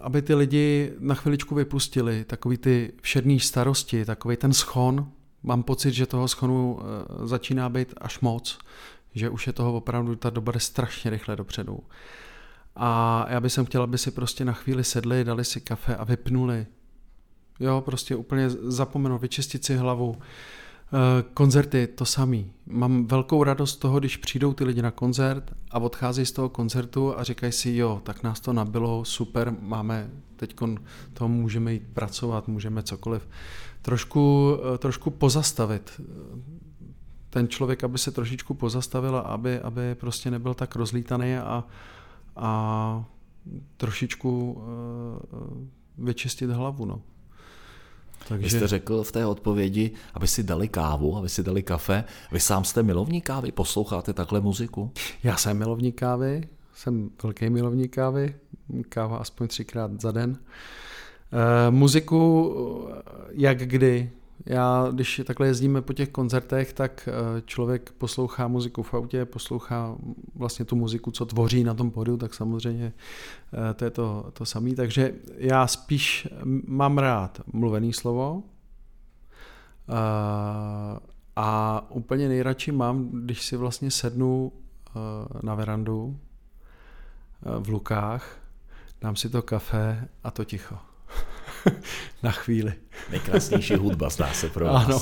aby 0.00 0.22
ty 0.22 0.34
lidi 0.34 0.92
na 0.98 1.14
chviličku 1.14 1.54
vypustili 1.54 2.24
takový 2.24 2.56
ty 2.56 2.92
všední 3.00 3.40
starosti, 3.40 4.04
takový 4.04 4.36
ten 4.36 4.52
schon, 4.52 5.10
mám 5.44 5.62
pocit, 5.62 5.92
že 5.92 6.06
toho 6.06 6.28
schonu 6.28 6.78
eh, 6.80 7.26
začíná 7.26 7.68
být 7.68 7.94
až 8.00 8.20
moc, 8.20 8.58
že 9.14 9.30
už 9.30 9.46
je 9.46 9.52
toho 9.52 9.74
opravdu, 9.74 10.16
ta 10.16 10.30
doba 10.30 10.52
jde 10.52 10.60
strašně 10.60 11.10
rychle 11.10 11.36
dopředu. 11.36 11.78
A 12.76 13.26
já 13.28 13.40
bych 13.40 13.58
chtěl, 13.64 13.82
aby 13.82 13.98
si 13.98 14.10
prostě 14.10 14.44
na 14.44 14.52
chvíli 14.52 14.84
sedli, 14.84 15.24
dali 15.24 15.44
si 15.44 15.60
kafe 15.60 15.96
a 15.96 16.04
vypnuli. 16.04 16.66
Jo, 17.60 17.80
prostě 17.84 18.16
úplně 18.16 18.50
zapomenout, 18.50 19.18
vyčistit 19.18 19.64
si 19.64 19.76
hlavu, 19.76 20.16
Koncerty 21.34 21.86
to 21.86 22.04
samý. 22.04 22.52
Mám 22.66 23.06
velkou 23.06 23.44
radost 23.44 23.70
z 23.70 23.76
toho, 23.76 23.98
když 23.98 24.16
přijdou 24.16 24.52
ty 24.52 24.64
lidi 24.64 24.82
na 24.82 24.90
koncert 24.90 25.52
a 25.70 25.78
odcházejí 25.78 26.26
z 26.26 26.32
toho 26.32 26.48
koncertu 26.48 27.18
a 27.18 27.22
říkají 27.22 27.52
si, 27.52 27.76
jo, 27.76 28.00
tak 28.04 28.22
nás 28.22 28.40
to 28.40 28.52
nabilo, 28.52 29.04
super, 29.04 29.54
máme, 29.60 30.10
teď 30.36 30.56
to 31.12 31.28
můžeme 31.28 31.72
jít 31.72 31.82
pracovat, 31.94 32.48
můžeme 32.48 32.82
cokoliv. 32.82 33.28
Trošku, 33.84 34.56
eh, 34.74 34.78
trošku 34.78 35.10
pozastavit 35.10 36.00
ten 37.30 37.48
člověk, 37.48 37.84
aby 37.84 37.98
se 37.98 38.10
trošičku 38.10 38.54
pozastavil 38.54 39.16
aby, 39.16 39.60
aby 39.60 39.94
prostě 39.94 40.30
nebyl 40.30 40.54
tak 40.54 40.76
rozlítaný 40.76 41.36
a, 41.36 41.64
a 42.36 43.04
trošičku 43.76 44.52
uh, 44.52 44.64
vyčistit 45.98 46.50
hlavu. 46.50 46.84
No. 46.84 47.02
Takže... 48.28 48.44
Vy 48.44 48.50
jste 48.50 48.66
řekl 48.66 49.02
v 49.02 49.12
té 49.12 49.26
odpovědi, 49.26 49.90
aby 50.14 50.26
si 50.26 50.42
dali 50.42 50.68
kávu, 50.68 51.16
aby 51.16 51.28
si 51.28 51.42
dali 51.42 51.62
kafe. 51.62 52.04
Vy 52.32 52.40
sám 52.40 52.64
jste 52.64 52.82
milovník 52.82 53.26
kávy? 53.26 53.52
Posloucháte 53.52 54.12
takhle 54.12 54.40
muziku? 54.40 54.92
Já 55.22 55.36
jsem 55.36 55.58
milovník 55.58 55.98
kávy, 55.98 56.48
jsem 56.74 57.10
velký 57.22 57.50
milovník 57.50 57.94
kávy, 57.94 58.34
káva 58.88 59.16
aspoň 59.16 59.48
třikrát 59.48 60.00
za 60.00 60.12
den. 60.12 60.38
E, 61.32 61.70
muziku 61.70 62.52
jak 63.36 63.58
kdy, 63.58 64.10
já, 64.46 64.88
když 64.92 65.20
takhle 65.24 65.46
jezdíme 65.46 65.82
po 65.82 65.92
těch 65.92 66.08
koncertech, 66.08 66.72
tak 66.72 67.08
eh, 67.08 67.42
člověk 67.46 67.92
poslouchá 67.92 68.48
muziku 68.48 68.82
v 68.82 68.94
autě, 68.94 69.24
poslouchá 69.24 69.96
vlastně 70.34 70.64
tu 70.64 70.76
muziku, 70.76 71.10
co 71.10 71.26
tvoří 71.26 71.64
na 71.64 71.74
tom 71.74 71.90
podu, 71.90 72.16
tak 72.16 72.34
samozřejmě 72.34 72.92
eh, 73.70 73.74
to 73.74 73.84
je 73.84 73.90
to, 73.90 74.30
to 74.32 74.44
samé. 74.44 74.74
Takže 74.74 75.14
já 75.36 75.66
spíš 75.66 76.28
mám 76.66 76.98
rád 76.98 77.40
mluvený 77.52 77.92
slovo 77.92 78.42
eh, 79.88 79.94
a 81.36 81.80
úplně 81.90 82.28
nejradši 82.28 82.72
mám, 82.72 83.08
když 83.08 83.42
si 83.42 83.56
vlastně 83.56 83.90
sednu 83.90 84.52
na 85.42 85.54
verandu 85.54 86.16
v 87.58 87.68
Lukách, 87.68 88.36
dám 89.00 89.16
si 89.16 89.28
to 89.28 89.42
kafe 89.42 90.08
a 90.24 90.30
to 90.30 90.44
ticho. 90.44 90.93
na 92.22 92.30
chvíli. 92.30 92.72
Nejkrásnější 93.10 93.74
hudba, 93.74 94.08
zdá 94.08 94.32
se 94.32 94.48
pro 94.48 94.64
vás 94.64 94.86
ano. 94.86 94.98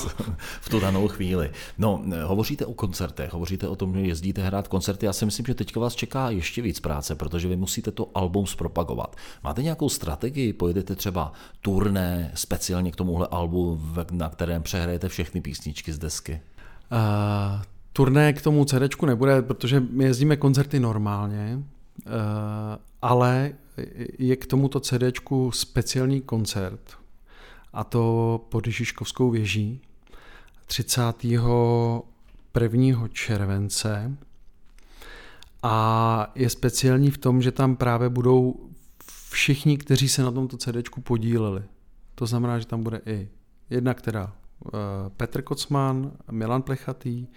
v 0.61 0.69
tu 0.69 0.79
danou 0.79 1.07
chvíli. 1.07 1.51
No, 1.77 2.03
hovoříte 2.23 2.65
o 2.65 2.73
koncertech, 2.73 3.33
hovoříte 3.33 3.67
o 3.67 3.75
tom, 3.75 3.93
že 3.93 4.01
jezdíte 4.01 4.41
hrát 4.41 4.67
koncerty. 4.67 5.05
Já 5.05 5.13
si 5.13 5.25
myslím, 5.25 5.45
že 5.45 5.55
teďka 5.55 5.79
vás 5.79 5.95
čeká 5.95 6.29
ještě 6.29 6.61
víc 6.61 6.79
práce, 6.79 7.15
protože 7.15 7.47
vy 7.47 7.55
musíte 7.55 7.91
to 7.91 8.09
album 8.15 8.47
zpropagovat. 8.47 9.15
Máte 9.43 9.63
nějakou 9.63 9.89
strategii? 9.89 10.53
Pojedete 10.53 10.95
třeba 10.95 11.33
turné 11.61 12.31
speciálně 12.33 12.91
k 12.91 12.95
tomuhle 12.95 13.27
albu, 13.31 13.81
na 14.11 14.29
kterém 14.29 14.63
přehrajete 14.63 15.09
všechny 15.09 15.41
písničky 15.41 15.93
z 15.93 15.97
desky? 15.97 16.41
Uh, 16.91 17.61
turné 17.93 18.33
k 18.33 18.41
tomu 18.41 18.65
CD 18.65 19.01
nebude, 19.05 19.41
protože 19.41 19.79
my 19.79 20.03
jezdíme 20.03 20.37
koncerty 20.37 20.79
normálně, 20.79 21.59
uh, 22.05 22.11
ale 23.01 23.53
je 24.19 24.35
k 24.35 24.45
tomuto 24.45 24.79
CD 24.79 25.03
speciální 25.49 26.21
koncert 26.21 26.97
a 27.73 27.83
to 27.83 28.45
pod 28.49 28.67
Ježíškovskou 28.67 29.29
věží 29.29 29.81
31. 30.65 33.07
července 33.07 34.17
a 35.63 36.31
je 36.35 36.49
speciální 36.49 37.11
v 37.11 37.17
tom, 37.17 37.41
že 37.41 37.51
tam 37.51 37.75
právě 37.75 38.09
budou 38.09 38.69
všichni, 39.29 39.77
kteří 39.77 40.09
se 40.09 40.23
na 40.23 40.31
tomto 40.31 40.57
CD 40.57 40.89
podíleli. 41.03 41.63
To 42.15 42.25
znamená, 42.25 42.59
že 42.59 42.65
tam 42.65 42.83
bude 42.83 43.01
i 43.05 43.29
jedna, 43.69 43.93
která 43.93 44.33
eh, 44.33 44.69
Petr 45.17 45.41
Kocman, 45.41 46.11
Milan 46.31 46.61
Plechatý, 46.61 47.27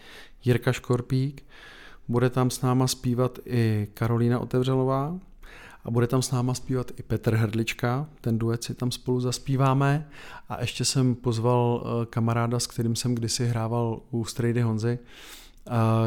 Jirka 0.45 0.73
Škorpík, 0.73 1.45
bude 2.09 2.31
tam 2.31 2.51
s 2.51 2.61
náma 2.61 2.87
zpívat 2.87 3.39
i 3.45 3.89
Karolína 3.95 4.39
Otevřelová, 4.39 5.19
a 5.87 5.91
bude 5.91 6.07
tam 6.07 6.23
s 6.23 6.31
náma 6.31 6.55
zpívat 6.55 6.93
i 6.97 7.03
Petr 7.03 7.35
Hrdlička, 7.35 8.07
ten 8.21 8.39
duet 8.39 8.65
si 8.65 8.75
tam 8.75 8.91
spolu 8.91 9.21
zaspíváme 9.21 10.09
a 10.49 10.61
ještě 10.61 10.85
jsem 10.85 11.15
pozval 11.15 11.85
eh, 11.85 12.07
kamaráda, 12.07 12.59
s 12.61 12.67
kterým 12.67 12.97
jsem 12.97 13.15
kdysi 13.15 13.47
hrával 13.47 14.01
u 14.11 14.25
Strejdy 14.25 14.63
Honzy, 14.63 14.99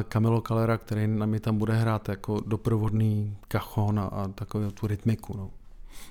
Kamilo 0.08 0.42
Kalera, 0.42 0.78
který 0.78 1.08
na 1.08 1.26
mě 1.26 1.40
tam 1.40 1.58
bude 1.58 1.74
hrát 1.74 2.10
jako 2.10 2.40
doprovodný 2.46 3.38
kachon 3.48 4.00
a, 4.00 4.04
a 4.04 4.28
takovou 4.28 4.72
tu 4.72 4.88
rytmiku. 4.88 5.38
No. 5.38 5.52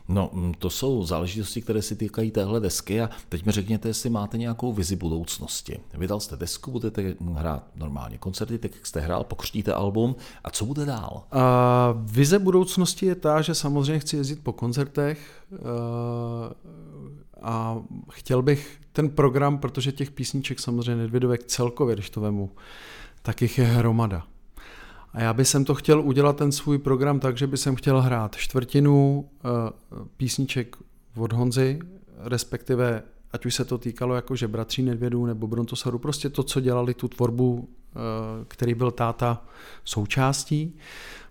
No, 0.09 0.31
mm, 0.33 0.55
to 0.55 0.71
jsou 0.71 1.05
záležitosti, 1.05 1.63
které 1.63 1.83
se 1.83 1.95
týkají 1.95 2.31
téhle 2.31 2.61
desky 2.61 3.01
a 3.01 3.11
teď 3.29 3.47
mi 3.47 3.53
řekněte, 3.53 3.89
jestli 3.89 4.11
máte 4.11 4.39
nějakou 4.39 4.73
vizi 4.73 4.97
budoucnosti. 4.97 5.81
Vydal 5.95 6.21
jste 6.21 6.37
desku, 6.37 6.71
budete 6.71 7.15
hrát 7.35 7.65
normálně 7.77 8.19
koncerty, 8.19 8.59
tak 8.59 8.75
jak 8.75 8.87
jste 8.87 9.01
hrál, 9.01 9.25
pokřtíte 9.25 9.73
album 9.73 10.17
a 10.45 10.51
co 10.51 10.67
bude 10.67 10.85
dál? 10.85 11.23
A 11.33 11.95
vize 11.97 12.39
budoucnosti 12.39 13.07
je 13.07 13.15
ta, 13.15 13.43
že 13.43 13.55
samozřejmě 13.55 13.99
chci 13.99 14.17
jezdit 14.17 14.43
po 14.43 14.53
koncertech 14.53 15.45
eh, 15.53 15.57
a 17.43 17.83
chtěl 18.11 18.43
bych 18.43 18.81
ten 18.93 19.09
program, 19.09 19.59
protože 19.59 19.93
těch 19.93 20.11
písniček 20.11 20.61
samozřejmě 20.61 21.03
Nedvědovek 21.03 21.45
celkově, 21.45 21.95
když 21.95 22.11
to 22.11 22.21
vemu, 22.21 22.51
tak 23.23 23.43
jich 23.43 23.59
je 23.59 23.65
hromada. 23.65 24.27
A 25.13 25.21
já 25.21 25.33
bych 25.33 25.49
to 25.65 25.75
chtěl 25.75 26.01
udělat 26.01 26.37
ten 26.37 26.53
svůj 26.53 26.79
program 26.79 27.21
tak, 27.21 27.39
že 27.39 27.47
bych 27.47 27.61
chtěl 27.75 28.01
hrát 28.01 28.37
čtvrtinu 28.37 29.29
uh, 29.45 30.07
písniček 30.17 30.77
od 31.17 31.33
Honzy, 31.33 31.79
respektive 32.19 33.03
ať 33.33 33.47
už 33.47 33.55
se 33.55 33.65
to 33.65 33.79
týkalo 33.79 34.15
jako 34.15 34.37
že 34.37 34.49
bratří 34.49 34.83
Nedvědů 34.83 35.27
nebo 35.27 35.47
Brontosaru, 35.47 35.99
prostě 35.99 36.29
to, 36.29 36.43
co 36.43 36.61
dělali 36.61 36.95
tu 36.95 37.09
tvorbu, 37.09 37.53
uh, 37.53 37.65
který 38.49 38.75
byl 38.75 38.91
táta 38.91 39.45
součástí. 39.85 40.77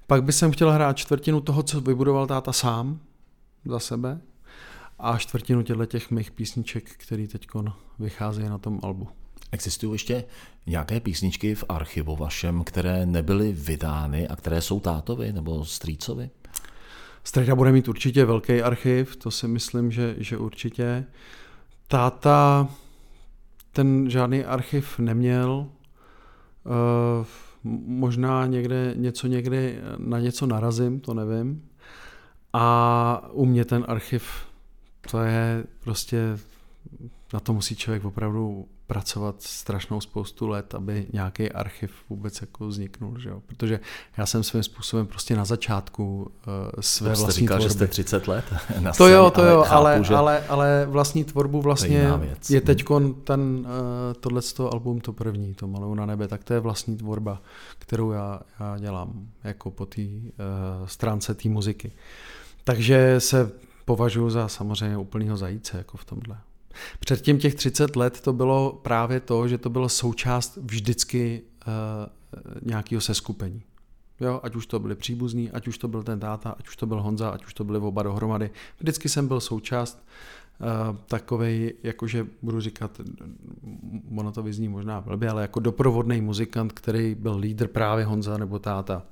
Pak 0.08 0.24
bych 0.24 0.36
chtěl 0.52 0.72
hrát 0.72 0.98
čtvrtinu 0.98 1.42
toho, 1.42 1.64
co 1.64 1.82
vybudoval 1.82 2.28
táta 2.28 2.54
sám 2.54 3.00
za 3.66 3.80
sebe 3.80 4.22
a 5.00 5.18
čtvrtinu 5.18 5.64
těchto 5.64 5.86
těch 5.86 6.12
mých 6.12 6.32
písniček, 6.32 6.90
který 6.98 7.28
teď 7.28 7.48
vycházejí 8.00 8.50
na 8.50 8.58
tom 8.58 8.80
albu. 8.84 9.08
Existují 9.52 9.92
ještě 9.92 10.24
nějaké 10.66 11.00
písničky 11.00 11.56
v 11.56 11.64
archivu 11.70 12.16
vašem, 12.16 12.64
které 12.64 13.06
nebyly 13.06 13.54
vydány 13.54 14.28
a 14.28 14.36
které 14.36 14.62
jsou 14.62 14.80
tátovi 14.80 15.34
nebo 15.34 15.66
strýcovi? 15.66 16.30
Strejda 17.24 17.56
bude 17.56 17.72
mít 17.72 17.88
určitě 17.88 18.26
velký 18.26 18.62
archiv, 18.62 19.16
to 19.16 19.32
si 19.32 19.48
myslím, 19.48 19.92
že, 19.92 20.16
že 20.18 20.38
určitě. 20.38 21.06
Táta 21.88 22.68
ten 23.72 24.10
žádný 24.10 24.46
archiv 24.46 25.00
neměl, 25.00 25.68
uh, 26.64 27.26
možná 27.88 28.46
někde 28.46 28.94
něco 28.96 29.28
někdy 29.28 29.80
na 29.98 30.20
něco 30.20 30.48
narazím, 30.48 31.00
to 31.00 31.14
nevím. 31.14 31.70
A 32.54 33.30
u 33.32 33.46
mě 33.46 33.66
ten 33.66 33.86
archiv, 33.88 34.32
to 35.12 35.20
je 35.20 35.64
prostě, 35.80 36.38
na 37.34 37.40
to 37.40 37.54
musí 37.54 37.76
člověk 37.76 38.06
opravdu 38.06 38.68
pracovat 38.88 39.36
strašnou 39.40 40.02
spoustu 40.02 40.48
let, 40.48 40.76
aby 40.76 41.08
nějaký 41.14 41.52
archiv 41.52 41.92
vůbec 42.10 42.42
jako 42.42 42.68
vzniknul, 42.68 43.20
že 43.20 43.30
jo? 43.30 43.42
protože 43.46 43.80
já 44.18 44.26
jsem 44.26 44.44
svým 44.44 44.64
způsobem 44.64 45.08
prostě 45.08 45.36
na 45.36 45.46
začátku 45.46 46.32
uh, 46.48 46.54
své 46.80 47.14
to 47.14 47.22
vlastní 47.22 47.42
říkal, 47.42 47.58
tvorby. 47.58 47.70
že 47.70 47.76
jste 47.76 47.88
30 47.88 48.28
let 48.28 48.46
na 48.80 48.94
scéně, 48.94 48.98
To 48.98 49.08
jo, 49.08 49.32
to 49.32 49.46
jo, 49.46 49.66
ale, 49.70 49.98
chápu, 49.98 50.16
ale, 50.16 50.40
ale, 50.40 50.48
ale 50.48 50.86
vlastní 50.86 51.24
tvorbu 51.24 51.62
vlastně 51.62 52.12
je 52.50 52.62
teď 52.62 52.84
ten, 53.24 53.42
uh, 53.60 53.66
tohle 54.20 54.42
album 54.72 55.02
to 55.02 55.14
první, 55.14 55.54
to 55.54 55.68
Malou 55.68 55.94
na 55.94 56.06
nebe, 56.06 56.28
tak 56.28 56.44
to 56.44 56.54
je 56.54 56.60
vlastní 56.60 56.98
tvorba, 56.98 57.42
kterou 57.80 58.12
já, 58.12 58.40
já 58.60 58.78
dělám 58.78 59.28
jako 59.44 59.72
po 59.72 59.86
té 59.86 60.02
uh, 60.02 60.08
stránce 60.86 61.36
té 61.36 61.50
muziky. 61.50 61.92
Takže 62.64 63.16
se 63.20 63.52
považuji 63.86 64.30
za 64.30 64.48
samozřejmě 64.48 64.98
úplného 64.98 65.38
zajíce 65.38 65.78
jako 65.78 65.98
v 65.98 66.06
tomhle. 66.06 66.38
Předtím 67.00 67.38
těch 67.38 67.56
30 67.56 67.96
let 67.96 68.22
to 68.22 68.34
bylo 68.34 68.80
právě 68.84 69.20
to, 69.20 69.48
že 69.48 69.58
to 69.58 69.70
bylo 69.70 69.90
součást 69.90 70.58
vždycky 70.58 71.42
uh, 71.68 71.74
nějakého 72.62 73.02
seskupení. 73.02 73.64
Jo, 74.20 74.40
ať 74.44 74.56
už 74.56 74.66
to 74.66 74.80
byli 74.80 74.96
příbuzní, 74.96 75.52
ať 75.52 75.68
už 75.68 75.78
to 75.78 75.88
byl 75.88 76.04
ten 76.04 76.20
táta, 76.20 76.56
ať 76.60 76.68
už 76.68 76.76
to 76.76 76.86
byl 76.86 77.02
Honza, 77.02 77.30
ať 77.30 77.46
už 77.46 77.54
to 77.54 77.64
byli 77.64 77.80
oba 77.80 78.04
dohromady. 78.04 78.50
Vždycky 78.80 79.10
jsem 79.10 79.28
byl 79.28 79.40
součást 79.40 80.06
uh, 80.60 80.98
takovej, 81.08 81.74
jakože 81.84 82.28
budu 82.42 82.62
říkat, 82.62 83.02
ono 84.18 84.32
to 84.32 84.44
vyzní 84.44 84.68
možná 84.68 85.02
blbě, 85.02 85.30
ale 85.30 85.42
jako 85.42 85.60
doprovodný 85.60 86.22
muzikant, 86.22 86.74
který 86.74 87.16
byl 87.16 87.38
lídr 87.38 87.68
právě 87.68 88.06
Honza 88.06 88.38
nebo 88.38 88.60
táta. 88.60 89.04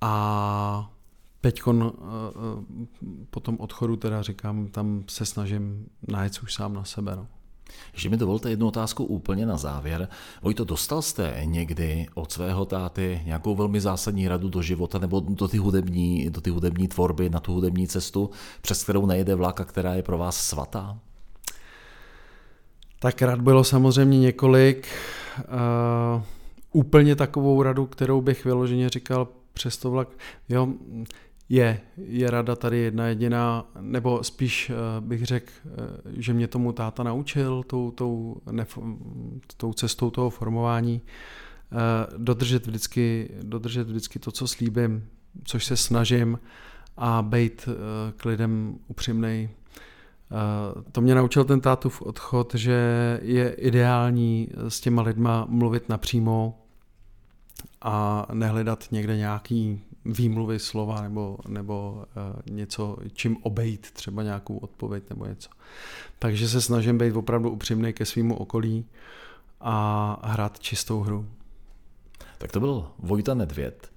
A 0.00 0.12
Teď 1.40 1.60
eh, 1.68 1.72
eh, 1.72 2.86
po 3.30 3.40
tom 3.40 3.56
odchodu 3.60 3.96
teda 3.96 4.22
říkám, 4.22 4.68
tam 4.68 5.04
se 5.08 5.26
snažím 5.26 5.86
najít 6.08 6.42
už 6.42 6.54
sám 6.54 6.74
na 6.74 6.84
sebe. 6.84 7.16
No. 7.16 7.26
Ještě 7.92 8.08
mi 8.08 8.16
dovolte 8.16 8.50
jednu 8.50 8.68
otázku 8.68 9.04
úplně 9.04 9.46
na 9.46 9.56
závěr. 9.56 10.08
Vojto, 10.42 10.64
dostal 10.64 11.02
jste 11.02 11.40
někdy 11.44 12.06
od 12.14 12.32
svého 12.32 12.64
táty 12.64 13.20
nějakou 13.24 13.54
velmi 13.54 13.80
zásadní 13.80 14.28
radu 14.28 14.48
do 14.48 14.62
života 14.62 14.98
nebo 14.98 15.20
do 15.20 15.48
ty 15.48 15.58
hudební, 15.58 16.30
do 16.30 16.40
ty 16.40 16.50
hudební 16.50 16.88
tvorby, 16.88 17.30
na 17.30 17.40
tu 17.40 17.52
hudební 17.52 17.88
cestu, 17.88 18.30
přes 18.62 18.82
kterou 18.82 19.06
nejde 19.06 19.34
vlak 19.34 19.60
a 19.60 19.64
která 19.64 19.94
je 19.94 20.02
pro 20.02 20.18
vás 20.18 20.36
svatá? 20.36 20.98
Tak 22.98 23.22
rad 23.22 23.40
bylo 23.40 23.64
samozřejmě 23.64 24.18
několik. 24.18 24.88
Uh, 25.38 26.22
úplně 26.72 27.16
takovou 27.16 27.62
radu, 27.62 27.86
kterou 27.86 28.20
bych 28.20 28.44
vyloženě 28.44 28.88
říkal 28.88 29.28
přes 29.52 29.76
to 29.76 29.90
vlak, 29.90 30.08
jo, 30.48 30.68
je, 31.50 31.80
je 31.96 32.30
rada 32.30 32.56
tady 32.56 32.78
jedna 32.78 33.06
jediná, 33.06 33.70
nebo 33.80 34.24
spíš 34.24 34.70
uh, 34.70 35.06
bych 35.06 35.24
řekl, 35.24 35.52
uh, 35.64 35.72
že 36.16 36.32
mě 36.32 36.48
tomu 36.48 36.72
táta 36.72 37.02
naučil 37.02 37.62
tou, 37.62 37.90
tou, 37.90 38.36
nef, 38.50 38.78
tou 39.56 39.72
cestou 39.72 40.10
toho 40.10 40.30
formování, 40.30 41.00
uh, 41.72 41.78
dodržet 42.18 42.66
vždycky, 42.66 43.30
dodržet 43.42 43.88
vždycky 43.88 44.18
to, 44.18 44.32
co 44.32 44.48
slíbím, 44.48 45.08
což 45.44 45.64
se 45.64 45.76
snažím 45.76 46.38
a 46.96 47.22
být 47.22 47.68
k 48.16 48.24
lidem 48.24 48.78
upřímnej, 48.88 49.48
Eh, 50.30 50.82
to 50.92 51.00
mě 51.00 51.14
naučil 51.14 51.44
ten 51.44 51.60
tátův 51.60 52.02
odchod, 52.02 52.54
že 52.54 53.18
je 53.22 53.50
ideální 53.50 54.48
s 54.68 54.80
těma 54.80 55.02
lidma 55.02 55.46
mluvit 55.48 55.88
napřímo 55.88 56.62
a 57.82 58.26
nehledat 58.32 58.84
někde 58.90 59.16
nějaký 59.16 59.80
výmluvy 60.04 60.58
slova 60.58 61.02
nebo, 61.02 61.38
nebo 61.48 62.04
uh, 62.16 62.54
něco, 62.54 62.96
čím 63.12 63.36
obejít 63.42 63.90
třeba 63.90 64.22
nějakou 64.22 64.56
odpověď 64.58 65.04
nebo 65.10 65.26
něco. 65.26 65.50
Takže 66.18 66.48
se 66.48 66.60
snažím 66.60 66.98
být 66.98 67.16
opravdu 67.16 67.50
upřímný 67.50 67.92
ke 67.92 68.04
svýmu 68.04 68.36
okolí 68.36 68.84
a 69.60 70.18
hrát 70.22 70.60
čistou 70.60 71.00
hru. 71.00 71.26
Tak 72.38 72.52
to 72.52 72.60
byl 72.60 72.86
Vojta 72.98 73.34
Nedvěd. 73.34 73.90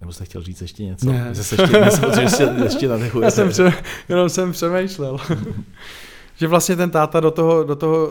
Nebo 0.00 0.12
jste 0.12 0.24
chtěl 0.24 0.42
říct 0.42 0.60
ještě 0.60 0.84
něco? 0.84 1.12
Ne. 1.12 1.32
Ještě, 1.38 1.56
ještě, 1.62 2.20
ještě, 2.20 2.54
ještě 2.62 2.86
Já 3.22 3.30
jsem 3.30 3.48
pře, 3.48 3.72
jenom 4.08 4.28
jsem 4.28 4.52
přemýšlel. 4.52 5.18
že 6.36 6.46
vlastně 6.46 6.76
ten 6.76 6.90
táta 6.90 7.20
do 7.20 7.30
toho, 7.30 7.64
do 7.64 7.76
toho, 7.76 8.10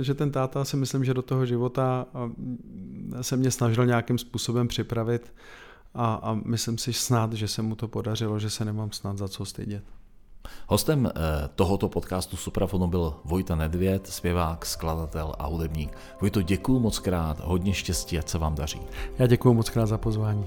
eh, 0.00 0.04
že 0.04 0.14
ten 0.14 0.30
táta 0.30 0.64
si 0.64 0.76
myslím, 0.76 1.04
že 1.04 1.14
do 1.14 1.22
toho 1.22 1.46
života 1.46 2.06
eh, 2.14 3.22
se 3.22 3.36
mě 3.36 3.50
snažil 3.50 3.86
nějakým 3.86 4.18
způsobem 4.18 4.68
připravit 4.68 5.32
a, 5.94 6.14
a 6.14 6.34
myslím 6.34 6.78
si 6.78 6.92
snad, 6.92 7.32
že 7.32 7.48
se 7.48 7.62
mu 7.62 7.74
to 7.74 7.88
podařilo, 7.88 8.38
že 8.38 8.50
se 8.50 8.64
nemám 8.64 8.92
snad 8.92 9.18
za 9.18 9.28
co 9.28 9.44
stydět. 9.44 9.84
Hostem 10.66 11.06
eh, 11.06 11.10
tohoto 11.54 11.88
podcastu 11.88 12.36
Suprafonu 12.36 12.86
byl 12.86 13.14
Vojta 13.24 13.54
Nedvěd, 13.54 14.06
zpěvák, 14.06 14.66
skladatel 14.66 15.34
a 15.38 15.46
hudebník. 15.46 15.98
Vojto, 16.20 16.42
děkuji 16.42 16.80
moc 16.80 16.98
krát, 16.98 17.40
hodně 17.40 17.74
štěstí, 17.74 18.18
ať 18.18 18.28
se 18.28 18.38
vám 18.38 18.54
daří. 18.54 18.80
Já 19.18 19.26
děkuji 19.26 19.54
moc 19.54 19.70
krát 19.70 19.86
za 19.86 19.98
pozvání. 19.98 20.44